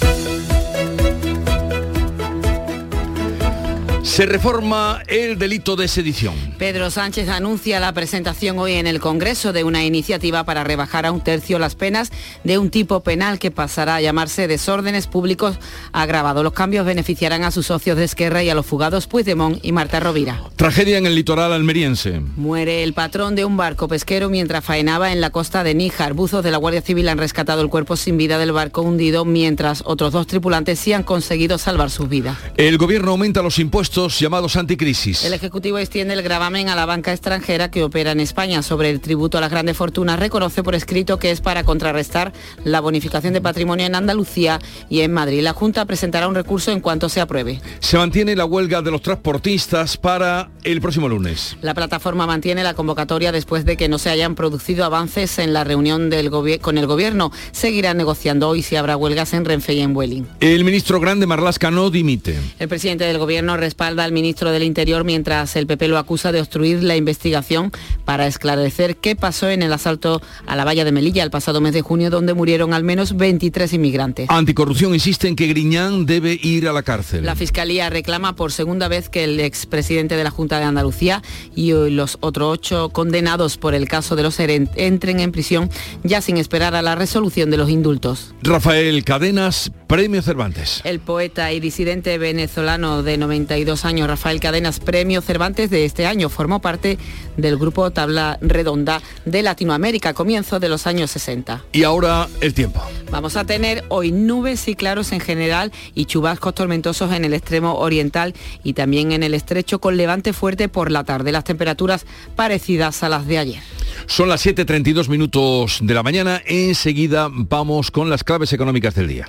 [4.04, 6.34] Se reforma el delito de sedición.
[6.58, 11.12] Pedro Sánchez anuncia la presentación hoy en el Congreso de una iniciativa para rebajar a
[11.12, 12.10] un tercio las penas
[12.46, 15.60] de un tipo penal que pasará a llamarse desórdenes públicos
[15.92, 16.44] agravados.
[16.46, 20.00] Los cambios beneficiarán a sus socios de Esquerra y a los fugados Puigdemont y Marta
[20.00, 20.42] Rovira.
[20.56, 22.22] Tragedia en el litoral almeriense.
[22.38, 26.14] Muere el patrón de un barco pesquero mientras faenaba en la costa de Níjar.
[26.14, 29.84] Buzos de la Guardia Civil han rescatado el cuerpo sin vida del barco hundido, mientras
[29.86, 32.38] otros dos tripulantes sí han conseguido salvar sus vidas.
[32.56, 33.88] El gobierno aumenta los impuestos
[34.19, 35.23] llamados anticrisis.
[35.25, 39.02] El Ejecutivo extiende el gravamen a la banca extranjera que opera en España sobre el
[39.02, 40.19] tributo a las grandes fortunas.
[40.19, 42.32] Reconoce por escrito que es para contrarrestar
[42.63, 45.41] la bonificación de patrimonio en Andalucía y en Madrid.
[45.41, 47.62] La Junta presentará un recurso en cuanto se apruebe.
[47.80, 51.58] Se mantiene la huelga de los transportistas para el próximo lunes.
[51.62, 55.63] La plataforma mantiene la convocatoria después de que no se hayan producido avances en la
[55.63, 56.30] reunión del
[56.62, 57.32] con el Gobierno.
[57.52, 60.25] Seguirá negociando hoy si habrá huelgas en Renfe y en Vueling.
[60.39, 62.38] El ministro Grande Marlasca no dimite.
[62.60, 66.42] El presidente del Gobierno respalda al ministro del Interior mientras el PP lo acusa de
[66.42, 67.72] obstruir la investigación
[68.04, 71.72] para esclarecer qué pasó en el asalto a la valla de Melilla el pasado mes
[71.72, 74.30] de junio donde murieron al menos 23 inmigrantes.
[74.30, 77.26] Anticorrupción insiste en que Griñán debe ir a la cárcel.
[77.26, 81.22] La Fiscalía reclama por segunda vez que el expresidente de la Junta de Andalucía
[81.56, 85.70] y los otros ocho condenados por el caso de los EREN entren en prisión
[86.04, 88.34] ya sin esperar a la resolución de los indultos.
[88.44, 90.82] Rafael Cadenas, Premio Cervantes.
[90.84, 96.30] El poeta y disidente venezolano de 92 años, Rafael Cadenas, Premio Cervantes de este año,
[96.30, 96.99] formó parte
[97.38, 101.65] del grupo Tabla Redonda de Latinoamérica, comienzo de los años 60.
[101.71, 102.84] Y ahora el tiempo.
[103.10, 107.80] Vamos a tener hoy nubes y claros en general y chubascos tormentosos en el extremo
[107.80, 111.32] oriental y también en el estrecho con levante fuerte por la tarde.
[111.32, 113.63] Las temperaturas parecidas a las de ayer.
[114.06, 116.43] Son las 7.32 minutos de la mañana.
[116.45, 119.28] Enseguida vamos con las claves económicas del día.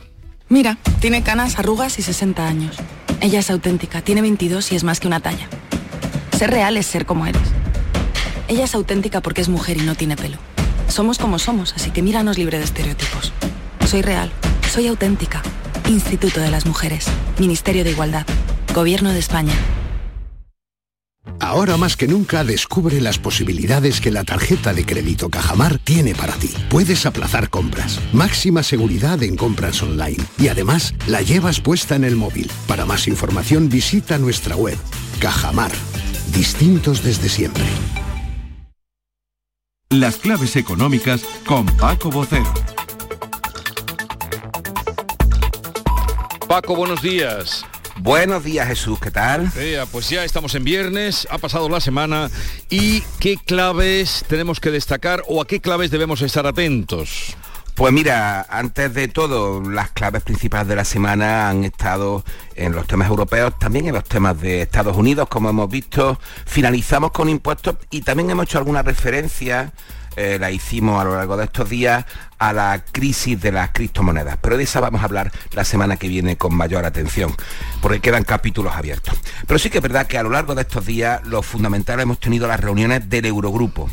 [0.50, 2.76] Mira, tiene canas, arrugas y 60 años.
[3.20, 5.46] Ella es auténtica, tiene 22 y es más que una talla.
[6.36, 7.40] Ser real es ser como eres.
[8.48, 10.38] Ella es auténtica porque es mujer y no tiene pelo.
[10.88, 13.32] Somos como somos, así que míranos libre de estereotipos.
[13.86, 14.32] Soy real,
[14.68, 15.40] soy auténtica.
[15.88, 17.06] Instituto de las Mujeres,
[17.38, 18.26] Ministerio de Igualdad,
[18.74, 19.54] Gobierno de España.
[21.38, 26.34] Ahora más que nunca descubre las posibilidades que la tarjeta de crédito Cajamar tiene para
[26.34, 26.50] ti.
[26.68, 32.16] Puedes aplazar compras, máxima seguridad en compras online y además la llevas puesta en el
[32.16, 32.50] móvil.
[32.66, 34.78] Para más información visita nuestra web.
[35.20, 35.72] Cajamar.
[36.32, 37.64] Distintos desde siempre.
[39.90, 42.54] Las claves económicas con Paco Bocero.
[46.46, 47.64] Paco, buenos días.
[47.98, 49.50] Buenos días Jesús, ¿qué tal?
[49.92, 52.30] Pues ya estamos en viernes, ha pasado la semana
[52.68, 57.36] y qué claves tenemos que destacar o a qué claves debemos estar atentos.
[57.74, 62.24] Pues mira, antes de todo, las claves principales de la semana han estado
[62.54, 66.18] en los temas europeos, también en los temas de Estados Unidos, como hemos visto.
[66.46, 69.72] Finalizamos con impuestos y también hemos hecho alguna referencia
[70.20, 72.04] eh, la hicimos a lo largo de estos días
[72.38, 74.36] a la crisis de las criptomonedas.
[74.40, 77.34] Pero de esa vamos a hablar la semana que viene con mayor atención,
[77.80, 79.18] porque quedan capítulos abiertos.
[79.46, 82.20] Pero sí que es verdad que a lo largo de estos días los fundamentales hemos
[82.20, 83.88] tenido las reuniones del Eurogrupo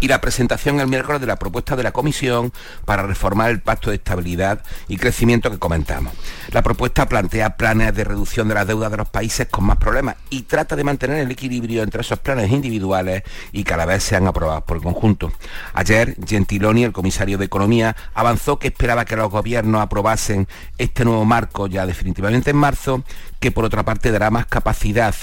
[0.00, 2.52] y la presentación el miércoles de la propuesta de la Comisión
[2.84, 6.12] para reformar el Pacto de Estabilidad y Crecimiento que comentamos.
[6.52, 10.16] La propuesta plantea planes de reducción de la deuda de los países con más problemas
[10.30, 14.02] y trata de mantener el equilibrio entre esos planes individuales y que a la vez
[14.02, 15.32] sean aprobados por el conjunto.
[15.74, 21.24] Ayer, Gentiloni, el comisario de Economía, avanzó que esperaba que los gobiernos aprobasen este nuevo
[21.24, 23.02] marco ya definitivamente en marzo,
[23.40, 25.14] que por otra parte dará más capacidad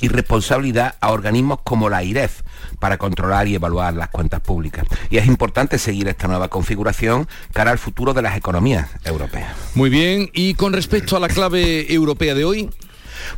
[0.00, 2.42] y responsabilidad a organismos como la IREF
[2.78, 4.86] para controlar y evaluar las cuentas públicas.
[5.10, 9.54] Y es importante seguir esta nueva configuración cara al futuro de las economías europeas.
[9.74, 12.70] Muy bien, y con respecto a la clave europea de hoy,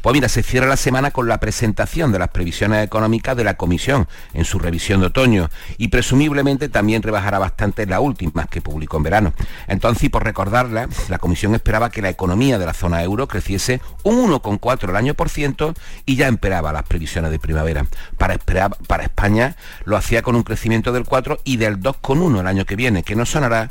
[0.03, 3.55] pues mira, se cierra la semana con la presentación de las previsiones económicas de la
[3.55, 8.97] Comisión en su revisión de otoño y presumiblemente también rebajará bastante las últimas que publicó
[8.99, 9.33] en verano.
[9.67, 13.81] Entonces, y por recordarla, la Comisión esperaba que la economía de la zona euro creciese
[14.03, 15.75] un 1,4 el año por ciento
[16.07, 17.87] y ya esperaba las previsiones de primavera.
[18.19, 22.65] Para, para España lo hacía con un crecimiento del 4 y del 2,1 el año
[22.65, 23.71] que viene, que no sonará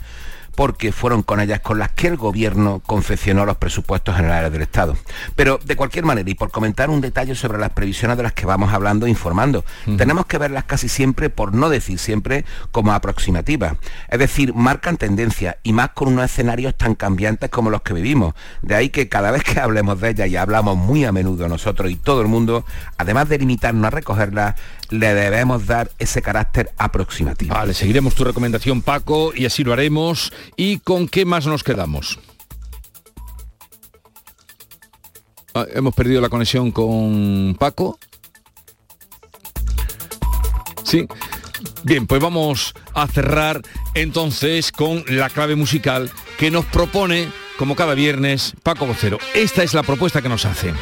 [0.56, 4.98] porque fueron con ellas con las que el gobierno confeccionó los presupuestos generales del Estado.
[5.36, 8.46] Pero de cualquier manera, y por comentar un detalle sobre las previsiones de las que
[8.46, 9.64] vamos hablando e informando,
[9.98, 13.74] tenemos que verlas casi siempre, por no decir siempre, como aproximativas.
[14.10, 18.34] Es decir, marcan tendencia y más con unos escenarios tan cambiantes como los que vivimos.
[18.62, 21.90] De ahí que cada vez que hablemos de ellas, y hablamos muy a menudo nosotros
[21.92, 22.66] y todo el mundo,
[22.98, 24.56] además de limitarnos a recogerlas,
[24.90, 27.54] le debemos dar ese carácter aproximativo.
[27.54, 30.34] Vale, seguiremos tu recomendación, Paco, y así lo haremos.
[30.56, 32.20] ¿Y con qué más nos quedamos?
[35.54, 37.98] Ah, hemos perdido la conexión con Paco.
[40.84, 41.08] Sí.
[41.84, 43.62] Bien, pues vamos a cerrar
[43.94, 49.18] entonces con la clave musical que nos propone, como cada viernes, Paco Vocero.
[49.34, 50.74] Esta es la propuesta que nos hace.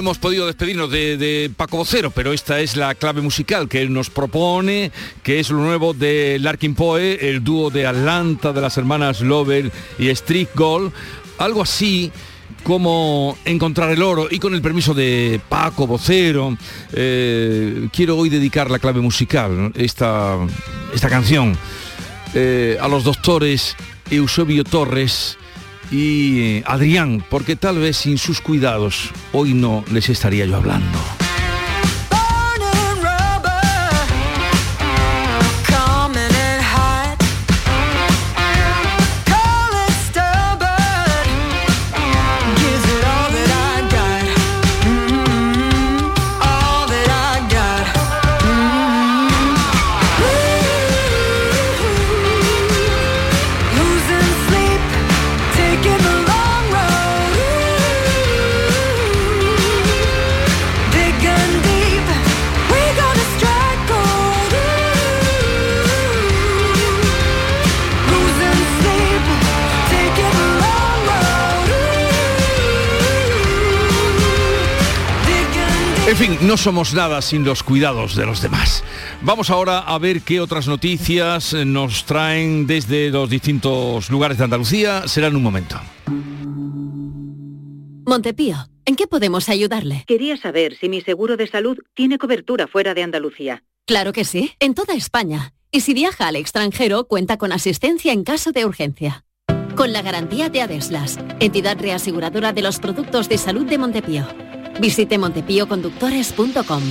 [0.00, 4.08] Hemos podido despedirnos de, Paco Vocero, pero esta es la clave musical que él nos
[4.08, 4.90] propone,
[5.22, 9.70] que es lo nuevo de Larkin Poe, el dúo de Atlanta de las hermanas Lover
[9.98, 10.90] y Street Gold,
[11.36, 12.10] algo así
[12.64, 14.28] como encontrar el oro.
[14.30, 16.56] Y con el permiso de Paco Vocero
[16.94, 20.38] eh, quiero hoy dedicar la clave musical esta,
[20.94, 21.54] esta canción
[22.32, 23.76] eh, a los doctores
[24.10, 25.36] Eusebio Torres
[25.90, 30.98] y Adrián, porque tal vez sin sus cuidados hoy no les estaría yo hablando.
[76.10, 78.82] En fin, no somos nada sin los cuidados de los demás.
[79.22, 85.06] Vamos ahora a ver qué otras noticias nos traen desde los distintos lugares de Andalucía.
[85.06, 85.80] Será en un momento.
[88.04, 88.56] Montepío,
[88.86, 90.02] ¿en qué podemos ayudarle?
[90.08, 93.62] Quería saber si mi seguro de salud tiene cobertura fuera de Andalucía.
[93.86, 95.52] Claro que sí, en toda España.
[95.70, 99.24] Y si viaja al extranjero, cuenta con asistencia en caso de urgencia.
[99.76, 104.49] Con la garantía de Adeslas, entidad reaseguradora de los productos de salud de Montepío.
[104.80, 106.82] Visite montepíoconductores.com.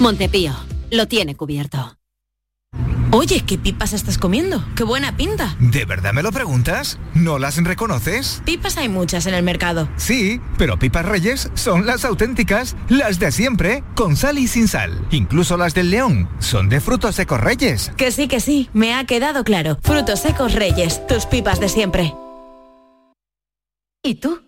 [0.00, 0.52] Montepío,
[0.90, 1.98] lo tiene cubierto.
[3.10, 4.62] Oye, ¿qué pipas estás comiendo?
[4.76, 5.56] ¡Qué buena pinta!
[5.58, 6.98] ¿De verdad me lo preguntas?
[7.14, 8.42] ¿No las reconoces?
[8.44, 9.88] Pipas hay muchas en el mercado.
[9.96, 15.06] Sí, pero pipas reyes son las auténticas, las de siempre, con sal y sin sal.
[15.10, 17.92] Incluso las del león son de frutos secos reyes.
[17.96, 19.78] Que sí, que sí, me ha quedado claro.
[19.82, 22.14] Frutos secos reyes, tus pipas de siempre.
[24.02, 24.47] ¿Y tú?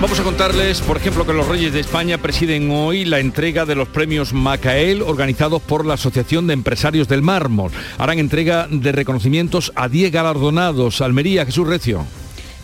[0.00, 3.74] Vamos a contarles, por ejemplo, que los Reyes de España presiden hoy la entrega de
[3.74, 7.72] los premios Macael organizados por la Asociación de Empresarios del Mármol.
[7.98, 11.00] Harán entrega de reconocimientos a 10 galardonados.
[11.00, 12.06] Almería, Jesús Recio.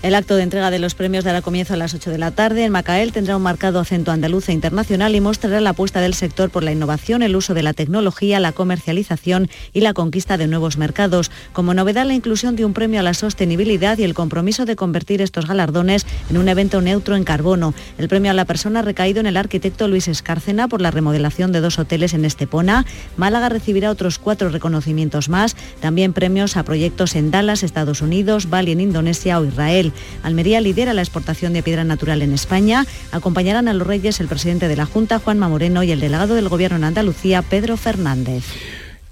[0.04, 2.64] El acto de entrega de los premios dará comienzo a las 8 de la tarde.
[2.64, 6.50] En Macael tendrá un marcado acento andaluz e internacional y mostrará la apuesta del sector
[6.50, 10.76] por la innovación, el uso de la tecnología, la comercialización y la conquista de nuevos
[10.76, 11.30] mercados.
[11.54, 15.22] Como novedad, la inclusión de un premio a la sostenibilidad y el compromiso de convertir
[15.22, 17.72] estos galardones en un evento neutro en carbono.
[17.96, 21.50] El premio a la persona ha recaído en el arquitecto Luis Escárcena por la remodelación
[21.50, 22.84] de dos hoteles en Estepona.
[23.16, 25.56] Málaga recibirá otros cuatro reconocimientos más.
[25.80, 29.92] También premios a proyectos en Dallas, Estados Unidos, Bali en Indonesia o Israel.
[30.22, 32.86] Almería lidera la exportación de piedra natural en España.
[33.12, 36.48] Acompañarán a los Reyes el presidente de la Junta, Juanma Moreno, y el delegado del
[36.48, 38.44] Gobierno en Andalucía, Pedro Fernández.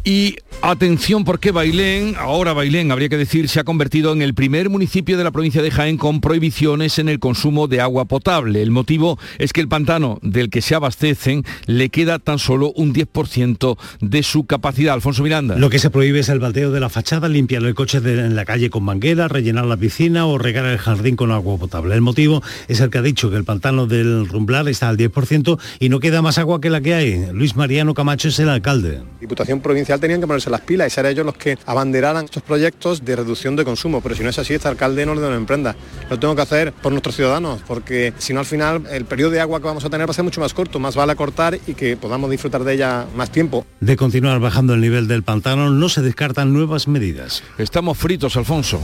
[0.05, 4.69] Y atención porque Bailén, ahora Bailén habría que decir, se ha convertido en el primer
[4.69, 8.63] municipio de la provincia de Jaén con prohibiciones en el consumo de agua potable.
[8.63, 12.93] El motivo es que el pantano del que se abastecen le queda tan solo un
[12.93, 14.95] 10% de su capacidad.
[14.95, 15.57] Alfonso Miranda.
[15.57, 18.35] Lo que se prohíbe es el baldeo de la fachada, limpiar el coche de- en
[18.35, 21.95] la calle con manguera, rellenar la piscina o regar el jardín con agua potable.
[21.95, 25.59] El motivo es el que ha dicho que el pantano del Rumblar está al 10%
[25.79, 27.27] y no queda más agua que la que hay.
[27.33, 29.01] Luis Mariano Camacho es el alcalde.
[29.21, 29.61] Diputación
[29.93, 33.15] Provincial tenían que ponerse las pilas y ser ellos los que abanderaran estos proyectos de
[33.17, 35.77] reducción de consumo, pero si no es así, este alcalde no lo emprenda.
[36.09, 39.41] Lo tengo que hacer por nuestros ciudadanos, porque si no al final el periodo de
[39.41, 41.75] agua que vamos a tener va a ser mucho más corto, más vale cortar y
[41.75, 43.67] que podamos disfrutar de ella más tiempo.
[43.81, 47.43] De continuar bajando el nivel del pantano, no se descartan nuevas medidas.
[47.59, 48.81] Estamos fritos, Alfonso.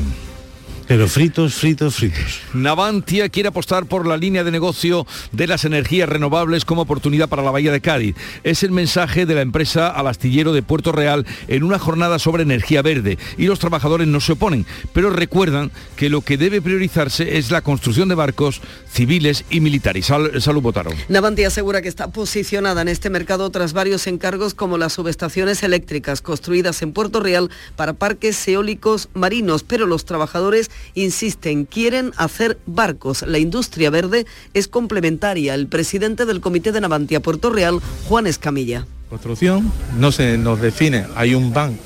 [0.88, 2.40] Pero fritos, fritos, fritos.
[2.54, 7.42] Navantia quiere apostar por la línea de negocio de las energías renovables como oportunidad para
[7.42, 8.16] la Bahía de Cádiz.
[8.42, 12.42] Es el mensaje de la empresa al astillero de Puerto Real en una jornada sobre
[12.42, 13.18] energía verde.
[13.36, 14.64] Y los trabajadores no se oponen,
[14.94, 20.06] pero recuerdan que lo que debe priorizarse es la construcción de barcos civiles y militares.
[20.06, 20.90] Sal- Salud Botaro.
[21.10, 26.22] Navantia asegura que está posicionada en este mercado tras varios encargos como las subestaciones eléctricas
[26.22, 33.22] construidas en Puerto Real para parques eólicos marinos, pero los trabajadores insisten, quieren hacer barcos.
[33.22, 35.54] La industria verde es complementaria.
[35.54, 38.86] El presidente del Comité de Navantia Puerto Real, Juan Escamilla.
[39.08, 41.78] construcción, no se nos define, hay un ban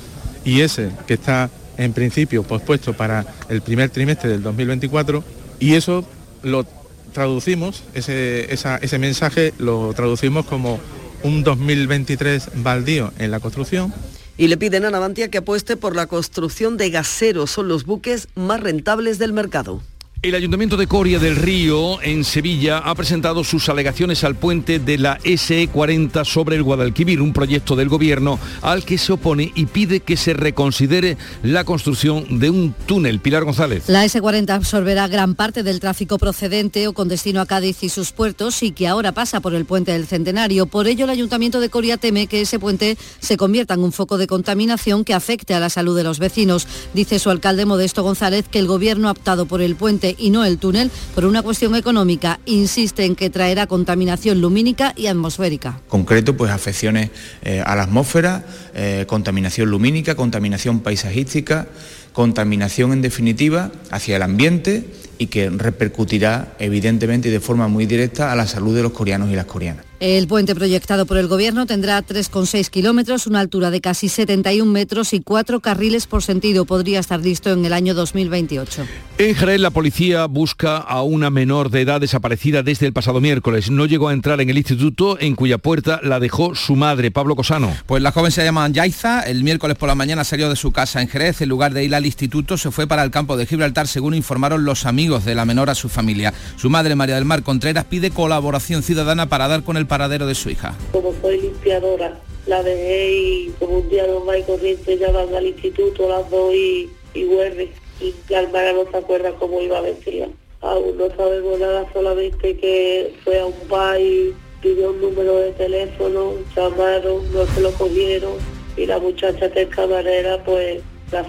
[0.43, 5.23] y ese que está en principio pospuesto para el primer trimestre del 2024
[5.59, 6.05] y eso
[6.43, 6.65] lo
[7.13, 10.79] traducimos, ese, ese mensaje lo traducimos como
[11.23, 13.93] un 2023 baldío en la construcción
[14.37, 17.51] Y le piden a Navantia que apueste por la construcción de gaseros.
[17.51, 19.81] Son los buques más rentables del mercado.
[20.23, 24.97] El Ayuntamiento de Coria del Río, en Sevilla, ha presentado sus alegaciones al puente de
[24.97, 29.99] la SE40 sobre el Guadalquivir, un proyecto del Gobierno al que se opone y pide
[29.99, 33.19] que se reconsidere la construcción de un túnel.
[33.19, 33.89] Pilar González.
[33.89, 38.13] La S40 absorberá gran parte del tráfico procedente o con destino a Cádiz y sus
[38.13, 40.67] puertos y que ahora pasa por el puente del Centenario.
[40.67, 44.17] Por ello, el Ayuntamiento de Coria teme que ese puente se convierta en un foco
[44.17, 46.65] de contaminación que afecte a la salud de los vecinos.
[46.93, 50.45] Dice su alcalde Modesto González que el Gobierno ha optado por el puente y no
[50.45, 52.39] el túnel por una cuestión económica.
[52.45, 55.79] Insiste en que traerá contaminación lumínica y atmosférica.
[55.87, 57.09] concreto pues afecciones
[57.43, 61.67] eh, a la atmósfera, eh, contaminación lumínica, contaminación paisajística,
[62.13, 64.85] contaminación en definitiva hacia el ambiente
[65.17, 69.31] y que repercutirá evidentemente y de forma muy directa a la salud de los coreanos
[69.31, 69.85] y las coreanas.
[69.99, 75.13] El puente proyectado por el Gobierno tendrá 3,6 kilómetros, una altura de casi 71 metros
[75.13, 76.65] y cuatro carriles por sentido.
[76.65, 78.85] Podría estar listo en el año 2028.
[79.19, 83.69] En Jerez, la policía busca a una menor de edad desaparecida desde el pasado miércoles.
[83.69, 87.35] No llegó a entrar en el instituto en cuya puerta la dejó su madre, Pablo
[87.35, 87.71] Cosano.
[87.85, 91.01] Pues la joven se llama Yaiza, el miércoles por la mañana salió de su casa
[91.01, 93.87] en Jerez, en lugar de ir al instituto se fue para el campo de Gibraltar,
[93.87, 96.33] según informaron los amigos de la menor a su familia.
[96.57, 100.35] Su madre, María del Mar Contreras, pide colaboración ciudadana para dar con el paradero de
[100.35, 100.75] su hija.
[100.91, 105.47] Como soy limpiadora, la dejé y como un día normal y corriente ya van al
[105.47, 107.71] instituto las dos y, y vuelve.
[108.01, 110.27] Y la hermana no se acuerda cómo iba vestida.
[110.61, 115.51] Aún no sabemos nada, solamente que fue a un bar y pidió un número de
[115.51, 118.33] teléfono, llamaron, no se lo cogieron
[118.75, 120.81] y la muchacha que es camarera pues
[121.11, 121.23] le ha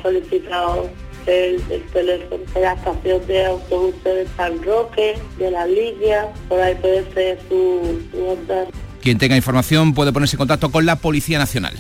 [1.26, 6.60] el, el teléfono en la estación de autobuses de San Roque, de la línea, por
[6.60, 8.68] ahí puede ser su, su andar.
[9.02, 11.74] Quien tenga información puede ponerse en contacto con la Policía Nacional.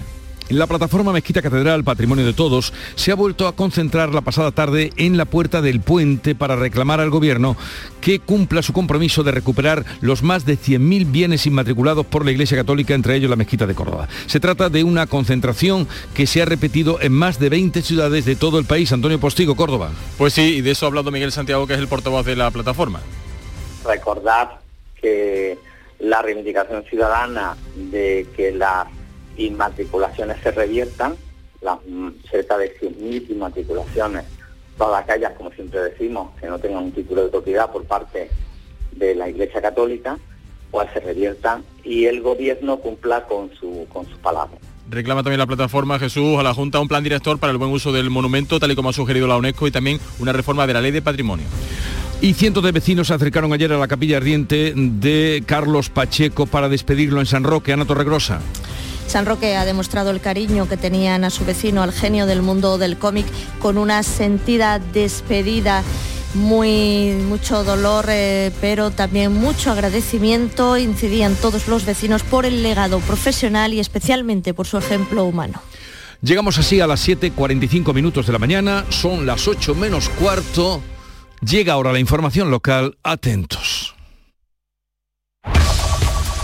[0.50, 4.92] La plataforma Mezquita Catedral Patrimonio de Todos se ha vuelto a concentrar la pasada tarde
[4.98, 7.56] en la puerta del puente para reclamar al gobierno
[8.02, 12.58] que cumpla su compromiso de recuperar los más de 100.000 bienes inmatriculados por la Iglesia
[12.58, 14.06] Católica, entre ellos la Mezquita de Córdoba.
[14.26, 18.36] Se trata de una concentración que se ha repetido en más de 20 ciudades de
[18.36, 18.92] todo el país.
[18.92, 19.92] Antonio Postigo, Córdoba.
[20.18, 22.50] Pues sí, y de eso ha hablado Miguel Santiago, que es el portavoz de la
[22.50, 23.00] plataforma.
[23.86, 24.60] Recordar
[25.00, 25.58] que
[26.00, 28.86] la reivindicación ciudadana de que las
[29.36, 31.14] inmatriculaciones se reviertan,
[31.60, 34.24] las mm, cerca de 100.000 inmatriculaciones,
[34.76, 38.30] todas aquellas, como siempre decimos, que no tengan un título de propiedad por parte
[38.92, 40.18] de la Iglesia Católica,
[40.70, 44.60] pues se reviertan y el gobierno cumpla con su, con sus palabras.
[44.88, 47.92] Reclama también la plataforma Jesús a la Junta un plan director para el buen uso
[47.92, 50.80] del monumento, tal y como ha sugerido la UNESCO, y también una reforma de la
[50.80, 51.46] ley de patrimonio.
[52.20, 56.68] Y cientos de vecinos se acercaron ayer a la capilla ardiente de Carlos Pacheco para
[56.68, 58.40] despedirlo en San Roque, Ana Torregrosa.
[59.06, 62.78] San Roque ha demostrado el cariño que tenían a su vecino, al genio del mundo
[62.78, 63.26] del cómic,
[63.60, 65.82] con una sentida despedida
[66.34, 70.76] muy mucho dolor, eh, pero también mucho agradecimiento.
[70.76, 75.62] Incidían todos los vecinos por el legado profesional y especialmente por su ejemplo humano.
[76.22, 80.82] Llegamos así a las 7.45 minutos de la mañana, son las 8 menos cuarto.
[81.40, 83.73] Llega ahora la información local, atentos.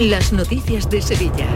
[0.00, 1.46] las noticias de Sevilla.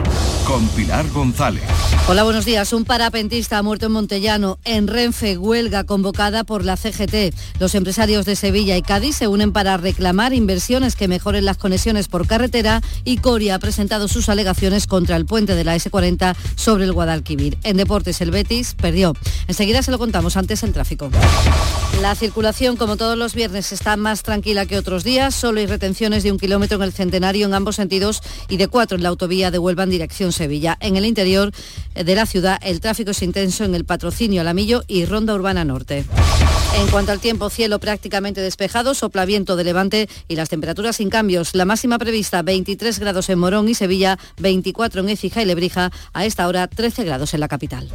[0.47, 1.62] Con Pilar González.
[2.09, 2.72] Hola, buenos días.
[2.72, 7.32] Un parapentista ha muerto en Montellano, en Renfe, huelga convocada por la CGT.
[7.61, 12.09] Los empresarios de Sevilla y Cádiz se unen para reclamar inversiones que mejoren las conexiones
[12.09, 16.84] por carretera y Coria ha presentado sus alegaciones contra el puente de la S40 sobre
[16.84, 17.57] el Guadalquivir.
[17.62, 19.14] En deportes, el Betis perdió.
[19.47, 21.11] Enseguida se lo contamos antes el tráfico.
[22.01, 25.36] La circulación, como todos los viernes, está más tranquila que otros días.
[25.36, 28.97] Solo hay retenciones de un kilómetro en el centenario en ambos sentidos y de cuatro
[28.97, 30.76] en la autovía de Huelva en dirección Sevilla.
[30.80, 31.53] En el interior
[31.95, 36.05] de la ciudad el tráfico es intenso en el patrocinio Alamillo y Ronda Urbana Norte.
[36.78, 41.11] En cuanto al tiempo, cielo prácticamente despejado, sopla viento de levante y las temperaturas sin
[41.11, 41.55] cambios.
[41.55, 46.24] La máxima prevista 23 grados en Morón y Sevilla, 24 en Écija y Lebrija, a
[46.24, 47.91] esta hora 13 grados en la capital.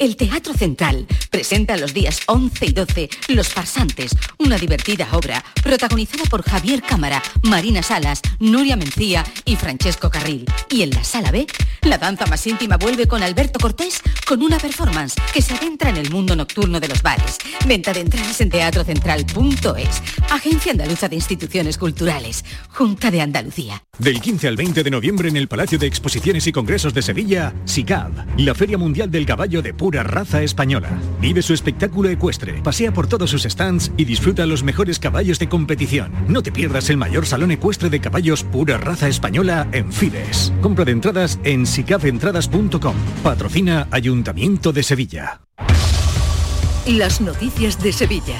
[0.00, 6.24] El Teatro Central presenta los días 11 y 12 Los Farsantes, una divertida obra protagonizada
[6.24, 10.46] por Javier Cámara, Marina Salas, Nuria Mencía y Francesco Carril.
[10.68, 11.46] Y en la sala B,
[11.82, 15.96] la danza más íntima vuelve con Alberto Cortés con una performance que se adentra en
[15.96, 17.38] el mundo nocturno de los bares.
[17.66, 20.02] Venta de entradas en teatrocentral.es.
[20.30, 22.44] Agencia Andaluza de Instituciones Culturales.
[22.70, 23.84] Junta de Andalucía.
[23.98, 27.54] Del 15 al 20 de noviembre en el Palacio de Exposiciones y Congresos de Sevilla,
[27.64, 30.88] SICAB, la Feria Mundial del Caballo de pura raza española.
[31.20, 35.50] Vive su espectáculo ecuestre, pasea por todos sus stands y disfruta los mejores caballos de
[35.50, 36.10] competición.
[36.26, 40.54] No te pierdas el mayor salón ecuestre de caballos pura raza española en Fides.
[40.62, 42.96] Compra de entradas en sicabentradas.com.
[43.22, 45.42] Patrocina Ayuntamiento de Sevilla.
[46.86, 48.36] Las noticias de Sevilla.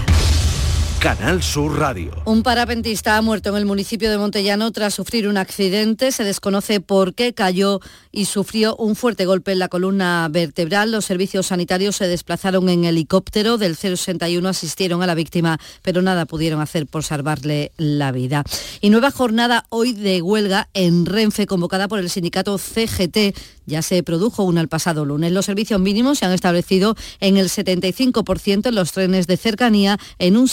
[1.05, 2.13] Canal Sur Radio.
[2.25, 6.11] Un parapentista ha muerto en el municipio de Montellano tras sufrir un accidente.
[6.13, 7.81] Se desconoce por qué cayó
[8.11, 10.93] y sufrió un fuerte golpe en la columna vertebral.
[10.93, 16.25] Los servicios sanitarios se desplazaron en helicóptero del 061, asistieron a la víctima, pero nada
[16.25, 18.43] pudieron hacer por salvarle la vida.
[18.81, 23.37] Y nueva jornada hoy de huelga en Renfe, convocada por el sindicato CGT.
[23.67, 25.33] Ya se produjo una el pasado lunes.
[25.33, 30.37] Los servicios mínimos se han establecido en el 75% en los trenes de cercanía, en
[30.37, 30.49] un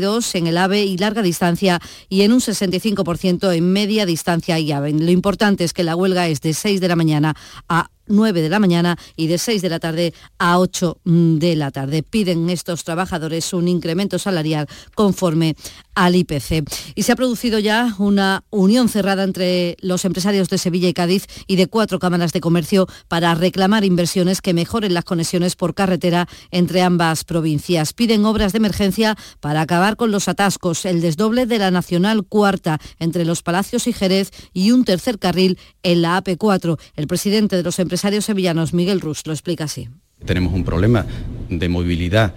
[0.00, 4.72] 72% en el AVE y larga distancia y en un 65% en media distancia y
[4.72, 4.92] AVE.
[4.92, 7.34] Lo importante es que la huelga es de 6 de la mañana
[7.68, 11.70] a 9 de la mañana y de 6 de la tarde a 8 de la
[11.70, 12.02] tarde.
[12.02, 15.56] Piden estos trabajadores un incremento salarial conforme
[15.94, 16.64] al IPC.
[16.94, 21.26] Y se ha producido ya una unión cerrada entre los empresarios de Sevilla y Cádiz
[21.46, 26.28] y de cuatro cámaras de comercio para reclamar inversiones que mejoren las conexiones por carretera
[26.50, 27.92] entre ambas provincias.
[27.92, 32.78] Piden obras de emergencia para acabar con los atascos, el desdoble de la Nacional Cuarta
[32.98, 36.78] entre los Palacios y Jerez y un tercer carril en la AP4.
[36.96, 39.88] El presidente de los empresarios sevillanos, Miguel Rus, lo explica así.
[40.24, 41.06] Tenemos un problema
[41.48, 42.34] de movilidad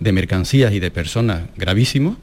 [0.00, 2.16] de mercancías y de personas gravísimo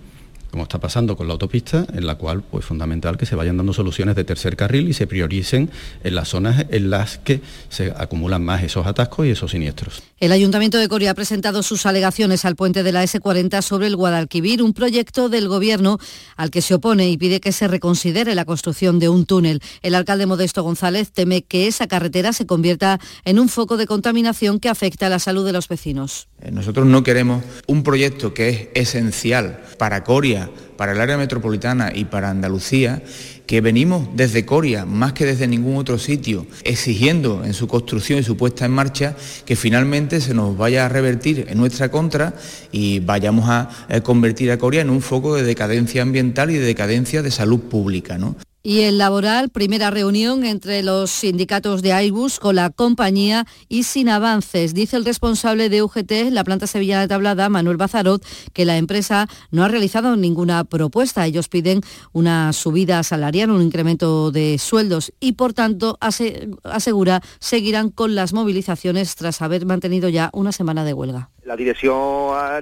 [0.56, 3.74] como está pasando con la autopista, en la cual pues fundamental que se vayan dando
[3.74, 5.70] soluciones de tercer carril y se prioricen
[6.02, 10.02] en las zonas en las que se acumulan más esos atascos y esos siniestros.
[10.18, 13.98] El Ayuntamiento de Coria ha presentado sus alegaciones al puente de la S40 sobre el
[13.98, 15.98] Guadalquivir, un proyecto del Gobierno
[16.38, 19.62] al que se opone y pide que se reconsidere la construcción de un túnel.
[19.82, 24.62] El alcalde Modesto González teme que esa carretera se convierta en un foco de contaminación
[24.62, 26.30] que afecta a la salud de los vecinos.
[26.50, 30.45] Nosotros no queremos un proyecto que es esencial para Coria
[30.78, 33.02] Para el área metropolitana y para Andalucía,
[33.46, 38.24] que venimos desde Coria, más que desde ningún otro sitio, exigiendo en su construcción y
[38.24, 39.16] su puesta en marcha
[39.46, 42.34] que finalmente se nos vaya a revertir en nuestra contra
[42.72, 46.66] y vayamos a eh, convertir a Coria en un foco de decadencia ambiental y de
[46.66, 48.18] decadencia de salud pública.
[48.18, 48.36] ¿no?
[48.68, 54.10] Y el laboral, primera reunión entre los sindicatos de Airbus con la compañía y sin
[54.10, 54.74] avances.
[54.74, 59.28] Dice el responsable de UGT, la planta sevillana de Tablada, Manuel Bazarot, que la empresa
[59.52, 61.28] no ha realizado ninguna propuesta.
[61.28, 68.16] Ellos piden una subida salarial, un incremento de sueldos y, por tanto, asegura, seguirán con
[68.16, 71.30] las movilizaciones tras haber mantenido ya una semana de huelga.
[71.44, 71.94] La dirección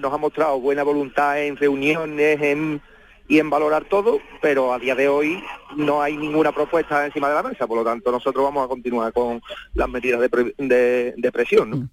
[0.01, 2.81] nos ha mostrado buena voluntad en reuniones, en
[3.33, 5.43] y en valorar todo, pero a día de hoy
[5.75, 9.11] no hay ninguna propuesta encima de la mesa, por lo tanto nosotros vamos a continuar
[9.11, 9.41] con
[9.73, 11.69] las medidas de, presión.
[11.71, 11.89] ¿no?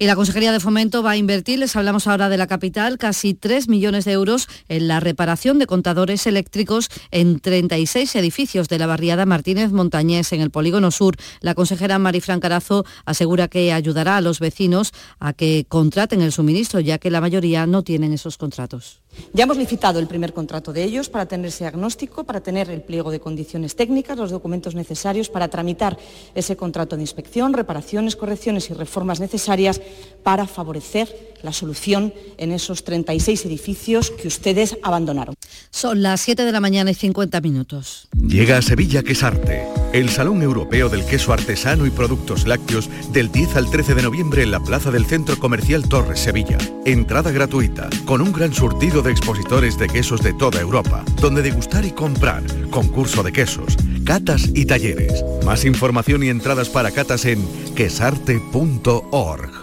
[0.00, 3.34] Y la Consejería de Fomento va a invertir, les hablamos ahora de la capital, casi
[3.34, 8.86] 3 millones de euros en la reparación de contadores eléctricos en 36 edificios de la
[8.86, 11.16] barriada Martínez Montañés en el Polígono Sur.
[11.40, 16.78] La consejera Marifran Carazo asegura que ayudará a los vecinos a que contraten el suministro,
[16.78, 19.00] ya que la mayoría no tienen esos contratos.
[19.32, 22.82] Ya hemos licitado el primer contrato de ellos para tener ese diagnóstico, para tener el
[22.82, 25.98] pliego de condiciones técnicas, los documentos necesarios para tramitar
[26.36, 29.80] ese contrato de inspección, reparaciones, correcciones y reformas necesarias
[30.22, 31.08] para favorecer
[31.42, 35.34] la solución en esos 36 edificios que ustedes abandonaron.
[35.70, 38.08] Son las 7 de la mañana y 50 minutos.
[38.26, 43.56] Llega a Sevilla Quesarte, el Salón Europeo del Queso Artesano y Productos Lácteos del 10
[43.56, 46.58] al 13 de noviembre en la Plaza del Centro Comercial Torres Sevilla.
[46.84, 51.84] Entrada gratuita, con un gran surtido de expositores de quesos de toda Europa, donde degustar
[51.84, 55.24] y comprar, concurso de quesos, catas y talleres.
[55.44, 59.57] Más información y entradas para catas en quesarte.org.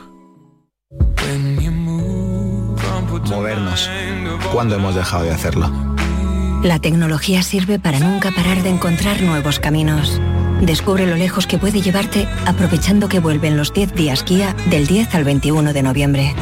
[3.30, 3.90] Movernos.
[4.52, 5.72] ¿Cuándo hemos dejado de hacerlo?
[6.64, 10.22] La tecnología sirve para nunca parar de encontrar nuevos caminos.
[10.62, 15.16] Descubre lo lejos que puede llevarte aprovechando que vuelven los 10 días Kia del 10
[15.16, 16.36] al 21 de noviembre.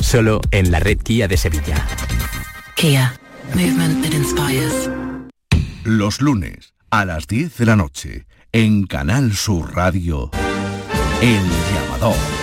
[0.00, 1.86] Solo en la red Kia de Sevilla.
[2.74, 3.14] Kia.
[3.54, 4.90] Movement that inspires.
[5.84, 10.30] Los lunes a las 10 de la noche en Canal Sur Radio.
[11.20, 11.42] El
[11.74, 12.41] llamador.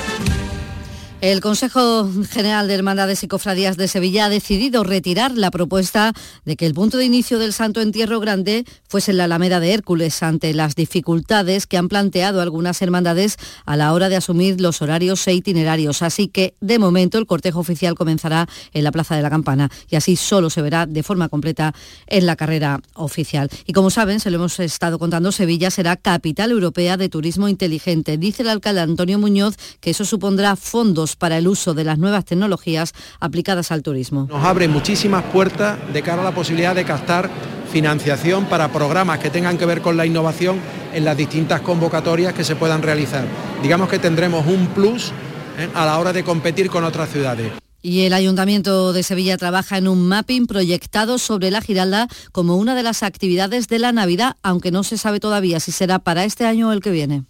[1.22, 6.14] El Consejo General de Hermandades y Cofradías de Sevilla ha decidido retirar la propuesta
[6.46, 10.24] de que el punto de inicio del Santo Entierro Grande fuese la Alameda de Hércules
[10.24, 15.28] ante las dificultades que han planteado algunas hermandades a la hora de asumir los horarios
[15.28, 16.04] e itinerarios.
[16.04, 19.98] Así que, de momento, el cortejo oficial comenzará en la Plaza de la Campana y
[19.98, 21.76] así solo se verá de forma completa
[22.08, 23.50] en la carrera oficial.
[23.66, 28.18] Y como saben, se lo hemos estado contando, Sevilla será capital europea de turismo inteligente.
[28.18, 32.26] Dice el alcalde Antonio Muñoz que eso supondrá fondos para el uso de las nuevas
[32.26, 34.28] tecnologías aplicadas al turismo.
[34.30, 37.30] Nos abre muchísimas puertas de cara a la posibilidad de captar
[37.70, 40.60] financiación para programas que tengan que ver con la innovación
[40.93, 43.26] en las distintas convocatorias que se puedan realizar.
[43.62, 45.12] Digamos que tendremos un plus
[45.57, 45.70] ¿eh?
[45.74, 47.51] a la hora de competir con otras ciudades.
[47.82, 52.76] Y el Ayuntamiento de Sevilla trabaja en un mapping proyectado sobre la Giralda como una
[52.76, 56.45] de las actividades de la Navidad, aunque no se sabe todavía si será para este
[56.45, 57.24] año o el que viene.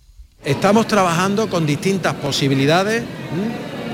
[0.43, 3.03] Estamos trabajando con distintas posibilidades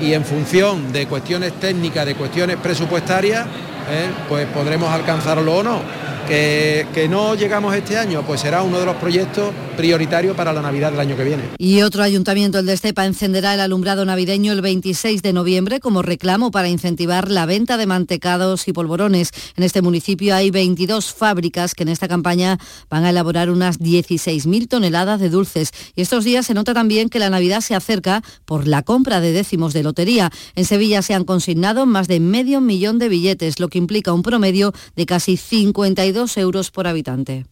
[0.00, 4.10] y en función de cuestiones técnicas, de cuestiones presupuestarias, ¿eh?
[4.28, 5.80] pues podremos alcanzarlo o no.
[6.26, 10.90] Que, no llegamos este año, pues será uno de los proyectos prioritarios para la Navidad
[10.90, 11.44] del año que viene.
[11.56, 16.02] Y otro ayuntamiento, el de Estepa, encenderá el alumbrado navideño el 26 de noviembre como
[16.02, 19.30] reclamo para incentivar la venta de mantecados y polvorones.
[19.56, 22.58] En este municipio hay 22 fábricas que en esta campaña
[22.90, 25.70] van a elaborar unas 16.000 toneladas de dulces.
[25.94, 29.32] Y estos días se nota también que la Navidad se acerca por la compra de
[29.32, 30.30] décimos de lotería.
[30.56, 34.22] En Sevilla se han consignado más de medio millón de billetes, lo que implica un
[34.22, 37.44] promedio de casi 52 euros por habitante.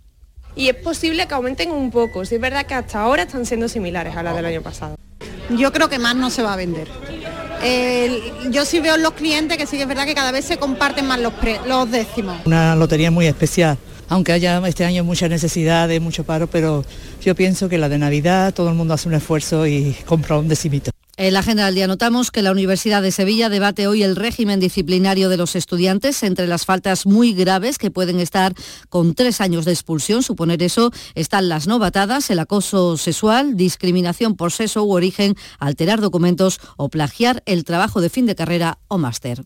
[0.57, 3.69] Y es posible que aumenten un poco, si es verdad que hasta ahora están siendo
[3.69, 4.97] similares a las del año pasado.
[5.51, 6.89] Yo creo que más no se va a vender.
[8.51, 10.57] yo sí veo en los clientes que sí que es verdad que cada vez se
[10.57, 11.33] comparten más los,
[11.67, 12.39] los décimos.
[12.47, 13.77] Una lotería muy especial,
[14.09, 16.85] aunque haya este año mucha necesidad de mucho paro, pero
[17.23, 20.49] yo pienso que la de Navidad todo el mundo hace un esfuerzo y compra un
[20.49, 20.91] decimito.
[21.17, 24.59] En la agenda del día notamos que la Universidad de Sevilla debate hoy el régimen
[24.59, 28.53] disciplinario de los estudiantes entre las faltas muy graves que pueden estar
[28.89, 30.25] con tres años de expulsión.
[30.25, 36.59] Suponer eso están las novatadas, el acoso sexual, discriminación por sexo u origen, alterar documentos
[36.77, 39.45] o plagiar el trabajo de fin de carrera o máster.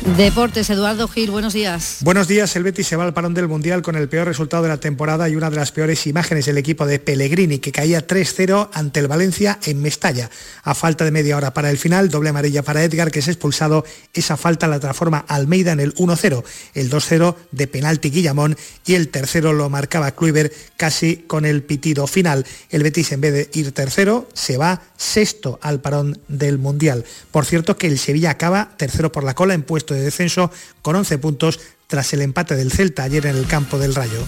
[0.00, 1.98] Deportes, Eduardo Gil, buenos días.
[2.00, 4.70] Buenos días, el Betis se va al parón del Mundial con el peor resultado de
[4.70, 8.70] la temporada y una de las peores imágenes del equipo de Pellegrini, que caía 3-0
[8.72, 10.30] ante el Valencia en Mestalla.
[10.62, 13.84] A falta de media hora para el final, doble amarilla para Edgar, que es expulsado.
[14.14, 16.44] Esa falta la transforma Almeida en el 1-0,
[16.74, 22.06] el 2-0 de penalti Guillamón y el tercero lo marcaba Kluivert casi con el pitido
[22.06, 22.46] final.
[22.70, 27.04] El Betis, en vez de ir tercero, se va sexto al parón del Mundial.
[27.30, 30.50] Por cierto que el Sevilla acaba tercero por la cola en puesto de descenso
[30.82, 34.24] con 11 puntos tras el empate del Celta ayer en el campo del Rayo.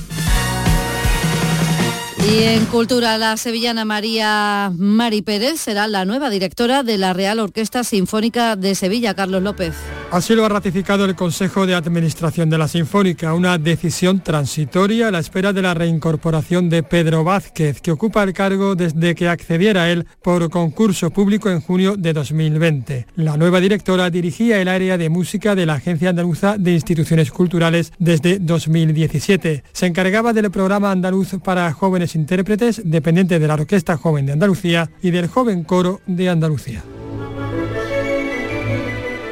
[2.30, 7.40] Y en Cultura, la sevillana María Mari Pérez será la nueva directora de la Real
[7.40, 9.74] Orquesta Sinfónica de Sevilla, Carlos López.
[10.12, 15.10] Así lo ha ratificado el Consejo de Administración de la Sinfónica, una decisión transitoria a
[15.10, 19.84] la espera de la reincorporación de Pedro Vázquez, que ocupa el cargo desde que accediera
[19.84, 23.06] a él por concurso público en junio de 2020.
[23.16, 27.94] La nueva directora dirigía el área de música de la Agencia Andaluza de Instituciones Culturales
[27.98, 29.64] desde 2017.
[29.72, 34.90] Se encargaba del programa andaluz para jóvenes intérpretes, dependiente de la Orquesta Joven de Andalucía
[35.00, 36.84] y del Joven Coro de Andalucía.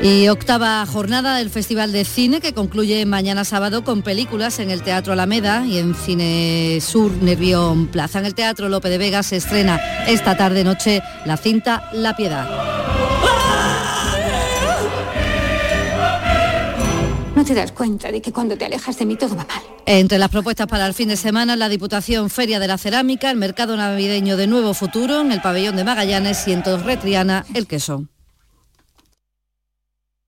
[0.02, 4.82] Y octava jornada del Festival de Cine que concluye mañana sábado con películas en el
[4.82, 8.18] Teatro Alameda y en Cine Sur Nervión Plaza.
[8.18, 12.48] En el Teatro Lope de Vega se estrena esta tarde noche la cinta La Piedad.
[17.36, 19.62] No te das cuenta de que cuando te alejas de mí todo va mal.
[19.84, 23.36] Entre las propuestas para el fin de semana, la Diputación Feria de la Cerámica, el
[23.36, 28.06] Mercado Navideño de Nuevo Futuro, en el Pabellón de Magallanes y en Torretriana, el queso.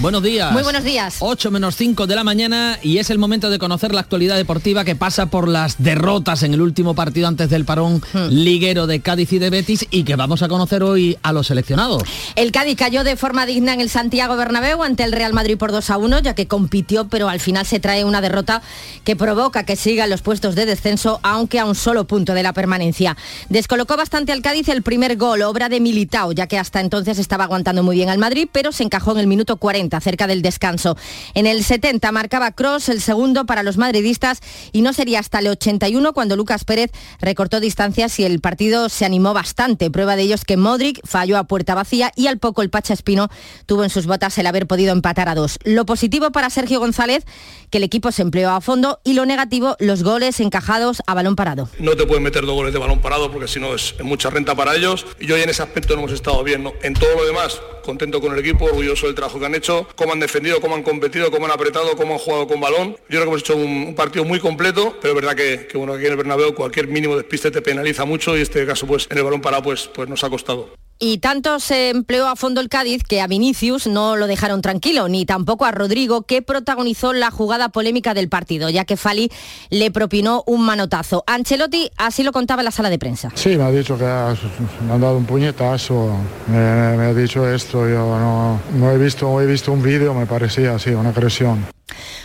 [0.00, 0.52] buenos días.
[0.52, 1.16] Muy buenos días.
[1.20, 4.84] 8 menos 5 de la mañana y es el momento de conocer la actualidad deportiva
[4.84, 8.28] que pasa por las derrotas en el último partido antes del parón Hmm.
[8.30, 12.02] liguero de Cádiz y de Betis y que vamos a conocer hoy a los seleccionados.
[12.36, 15.72] El Cádiz cayó de forma digna en el Santiago Bernabéu ante el Real Madrid por
[15.72, 18.62] 2 a 1, ya que compitió, pero al final se trae una derrota
[19.04, 22.52] que provoca que sigan los puestos de descenso, aunque a un solo punto de la
[22.52, 23.16] permanencia.
[23.48, 27.44] Descolocó bastante al Cádiz el primer gol, obra de Militao, ya que hasta entonces estaba
[27.44, 30.96] aguantando muy bien al Madrid, pero se encajó en el minuto 40, cerca del descanso.
[31.34, 34.40] En el 70 marcaba Cross el segundo para los madridistas
[34.72, 39.04] y no sería hasta el 81 cuando Lucas Pérez recortó distancias y el partido se
[39.04, 39.90] animó bastante.
[39.90, 42.94] Prueba de ello es que Modric falló a puerta vacía y al poco el Pacha
[42.94, 43.28] Espino
[43.66, 45.58] tuvo en sus botas el haber podido empatar a dos.
[45.64, 47.24] Lo positivo para Sergio González,
[47.70, 51.36] que el equipo se empleó a fondo y lo negativo, los goles encajados a balón
[51.36, 51.68] parado.
[51.78, 54.54] No te pueden meter dos goles de balón parado porque si no es mucha renta
[54.54, 55.06] para ellos.
[55.20, 56.62] Y hoy en ese aspecto no hemos estado bien.
[56.62, 56.72] ¿no?
[56.82, 60.12] En todo lo demás, contento con el equipo, orgulloso del trabajo que han hecho, cómo
[60.12, 62.90] han defendido, cómo han competido, cómo han apretado, cómo han jugado con balón.
[62.90, 65.94] Yo creo que hemos hecho un, partido muy completo, pero es verdad que, que, bueno,
[65.94, 69.16] aquí en el Bernabéu cualquier mínimo despiste te penaliza mucho y este caso pues en
[69.16, 70.68] el balón parado pues, pues nos ha costado.
[71.00, 75.08] Y tanto se empleó a fondo el Cádiz que a Vinicius no lo dejaron tranquilo,
[75.08, 79.30] ni tampoco a Rodrigo, que protagonizó la jugada polémica del partido, ya que Fali
[79.70, 81.22] le propinó un manotazo.
[81.28, 83.30] Ancelotti así lo contaba en la sala de prensa.
[83.34, 86.16] Sí, me ha dicho que me han dado un puñetazo,
[86.48, 90.74] me, ha dicho esto, yo no, no he visto, he visto un vídeo, me parecía
[90.74, 91.77] así, una agresión.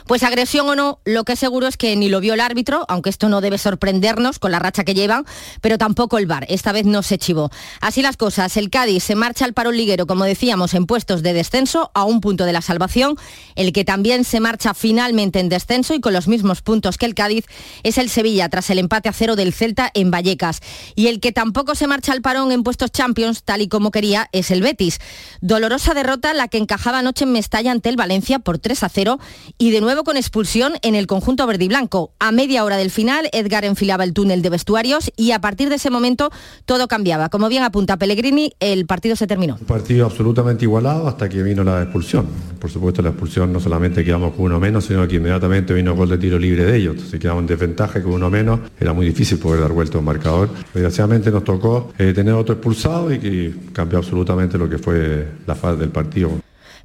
[0.07, 3.09] Pues agresión o no, lo que seguro es que ni lo vio el árbitro, aunque
[3.09, 5.25] esto no debe sorprendernos con la racha que llevan,
[5.61, 6.45] pero tampoco el VAR.
[6.49, 7.49] Esta vez no se chivó.
[7.81, 11.33] Así las cosas, el Cádiz se marcha al parón liguero, como decíamos, en puestos de
[11.33, 13.15] descenso a un punto de la salvación.
[13.55, 17.15] El que también se marcha finalmente en descenso y con los mismos puntos que el
[17.15, 17.45] Cádiz
[17.83, 20.59] es el Sevilla, tras el empate a cero del Celta en Vallecas.
[20.95, 24.29] Y el que tampoco se marcha al parón en puestos Champions, tal y como quería,
[24.31, 24.99] es el Betis.
[25.41, 29.19] Dolorosa derrota la que encajaba anoche en Mestalla ante el Valencia por 3 a 0
[29.57, 32.13] y de nuevo con expulsión en el conjunto verde y blanco.
[32.19, 35.75] A media hora del final, Edgar enfilaba el túnel de vestuarios y a partir de
[35.75, 36.31] ese momento
[36.65, 37.29] todo cambiaba.
[37.29, 39.57] Como bien apunta Pellegrini, el partido se terminó.
[39.59, 42.27] Un partido absolutamente igualado hasta que vino la expulsión.
[42.59, 46.09] Por supuesto, la expulsión no solamente quedamos con uno menos, sino que inmediatamente vino gol
[46.09, 46.95] de tiro libre de ellos.
[46.95, 48.59] Entonces quedamos en desventaja con uno menos.
[48.79, 50.49] Era muy difícil poder dar vuelta a un marcador.
[50.73, 55.55] Desgraciadamente nos tocó eh, tener otro expulsado y que cambió absolutamente lo que fue la
[55.55, 56.42] fase del partido.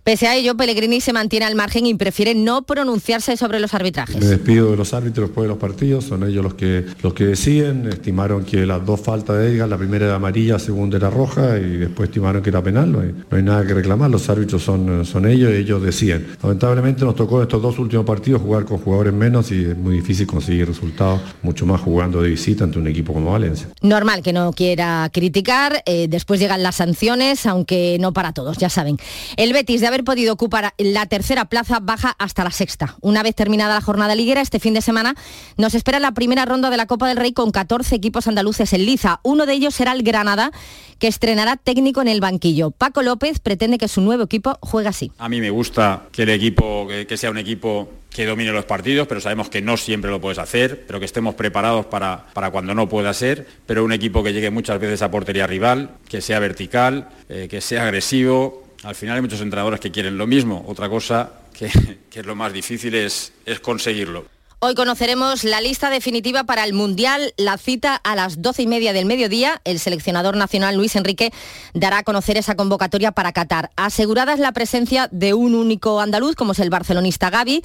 [0.08, 4.16] Pese a ello, Pellegrini se mantiene al margen y prefiere no pronunciarse sobre los arbitrajes.
[4.16, 7.26] Me despido de los árbitros después de los partidos, son ellos los que, los que
[7.26, 11.10] deciden, estimaron que las dos faltas de Edgar, la primera era amarilla, la segunda era
[11.10, 14.30] roja y después estimaron que era penal, no hay, no hay nada que reclamar, los
[14.30, 16.26] árbitros son, son ellos y ellos deciden.
[16.42, 20.26] Lamentablemente nos tocó estos dos últimos partidos jugar con jugadores menos y es muy difícil
[20.26, 23.68] conseguir resultados, mucho más jugando de visita ante un equipo como Valencia.
[23.82, 28.70] Normal que no quiera criticar, eh, después llegan las sanciones, aunque no para todos, ya
[28.70, 28.96] saben.
[29.36, 32.96] El Betis de haber podido ocupar la tercera plaza baja hasta la sexta.
[33.00, 35.14] Una vez terminada la jornada liguera, este fin de semana
[35.56, 38.86] nos espera la primera ronda de la Copa del Rey con 14 equipos andaluces en
[38.86, 39.20] liza.
[39.22, 40.52] Uno de ellos será el Granada,
[40.98, 42.70] que estrenará técnico en el banquillo.
[42.70, 45.12] Paco López pretende que su nuevo equipo juegue así.
[45.18, 49.06] A mí me gusta que el equipo, que, sea un equipo que domine los partidos,
[49.06, 52.74] pero sabemos que no siempre lo puedes hacer, pero que estemos preparados para, para cuando
[52.74, 56.40] no pueda ser, pero un equipo que llegue muchas veces a portería rival, que sea
[56.40, 58.67] vertical, eh, que sea agresivo.
[58.84, 62.52] Al final hay muchos entrenadores que quieren lo mismo, otra cosa que, es lo más
[62.52, 64.26] difícil es, es conseguirlo.
[64.60, 68.92] Hoy conoceremos la lista definitiva para el Mundial, la cita a las doce y media
[68.92, 69.60] del mediodía.
[69.64, 71.32] El seleccionador nacional Luis Enrique
[71.74, 73.70] dará a conocer esa convocatoria para Qatar.
[73.76, 77.62] Asegurada es la presencia de un único andaluz, como es el barcelonista Gaby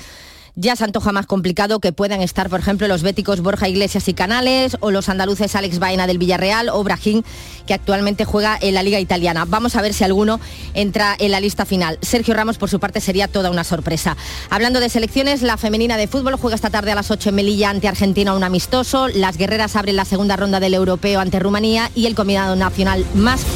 [0.56, 4.14] ya se antoja más complicado que puedan estar, por ejemplo, los béticos Borja Iglesias y
[4.14, 7.24] Canales o los andaluces Alex Baena del Villarreal o Brahim,
[7.66, 9.45] que actualmente juega en la Liga Italiana.
[9.47, 10.39] Vamos a ver si alguno
[10.74, 11.97] entra en la lista final.
[12.01, 14.16] Sergio Ramos, por su parte, sería toda una sorpresa.
[14.49, 17.70] Hablando de selecciones, la femenina de fútbol juega esta tarde a las 8 en Melilla
[17.70, 19.08] ante Argentina un amistoso.
[19.08, 23.06] Las guerreras abren la segunda ronda del europeo ante Rumanía y el combinado nacional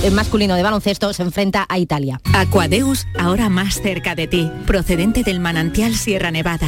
[0.04, 2.20] eh, masculino de baloncesto se enfrenta a Italia.
[2.34, 6.68] Aquadeus, ahora más cerca de ti, procedente del manantial Sierra Nevada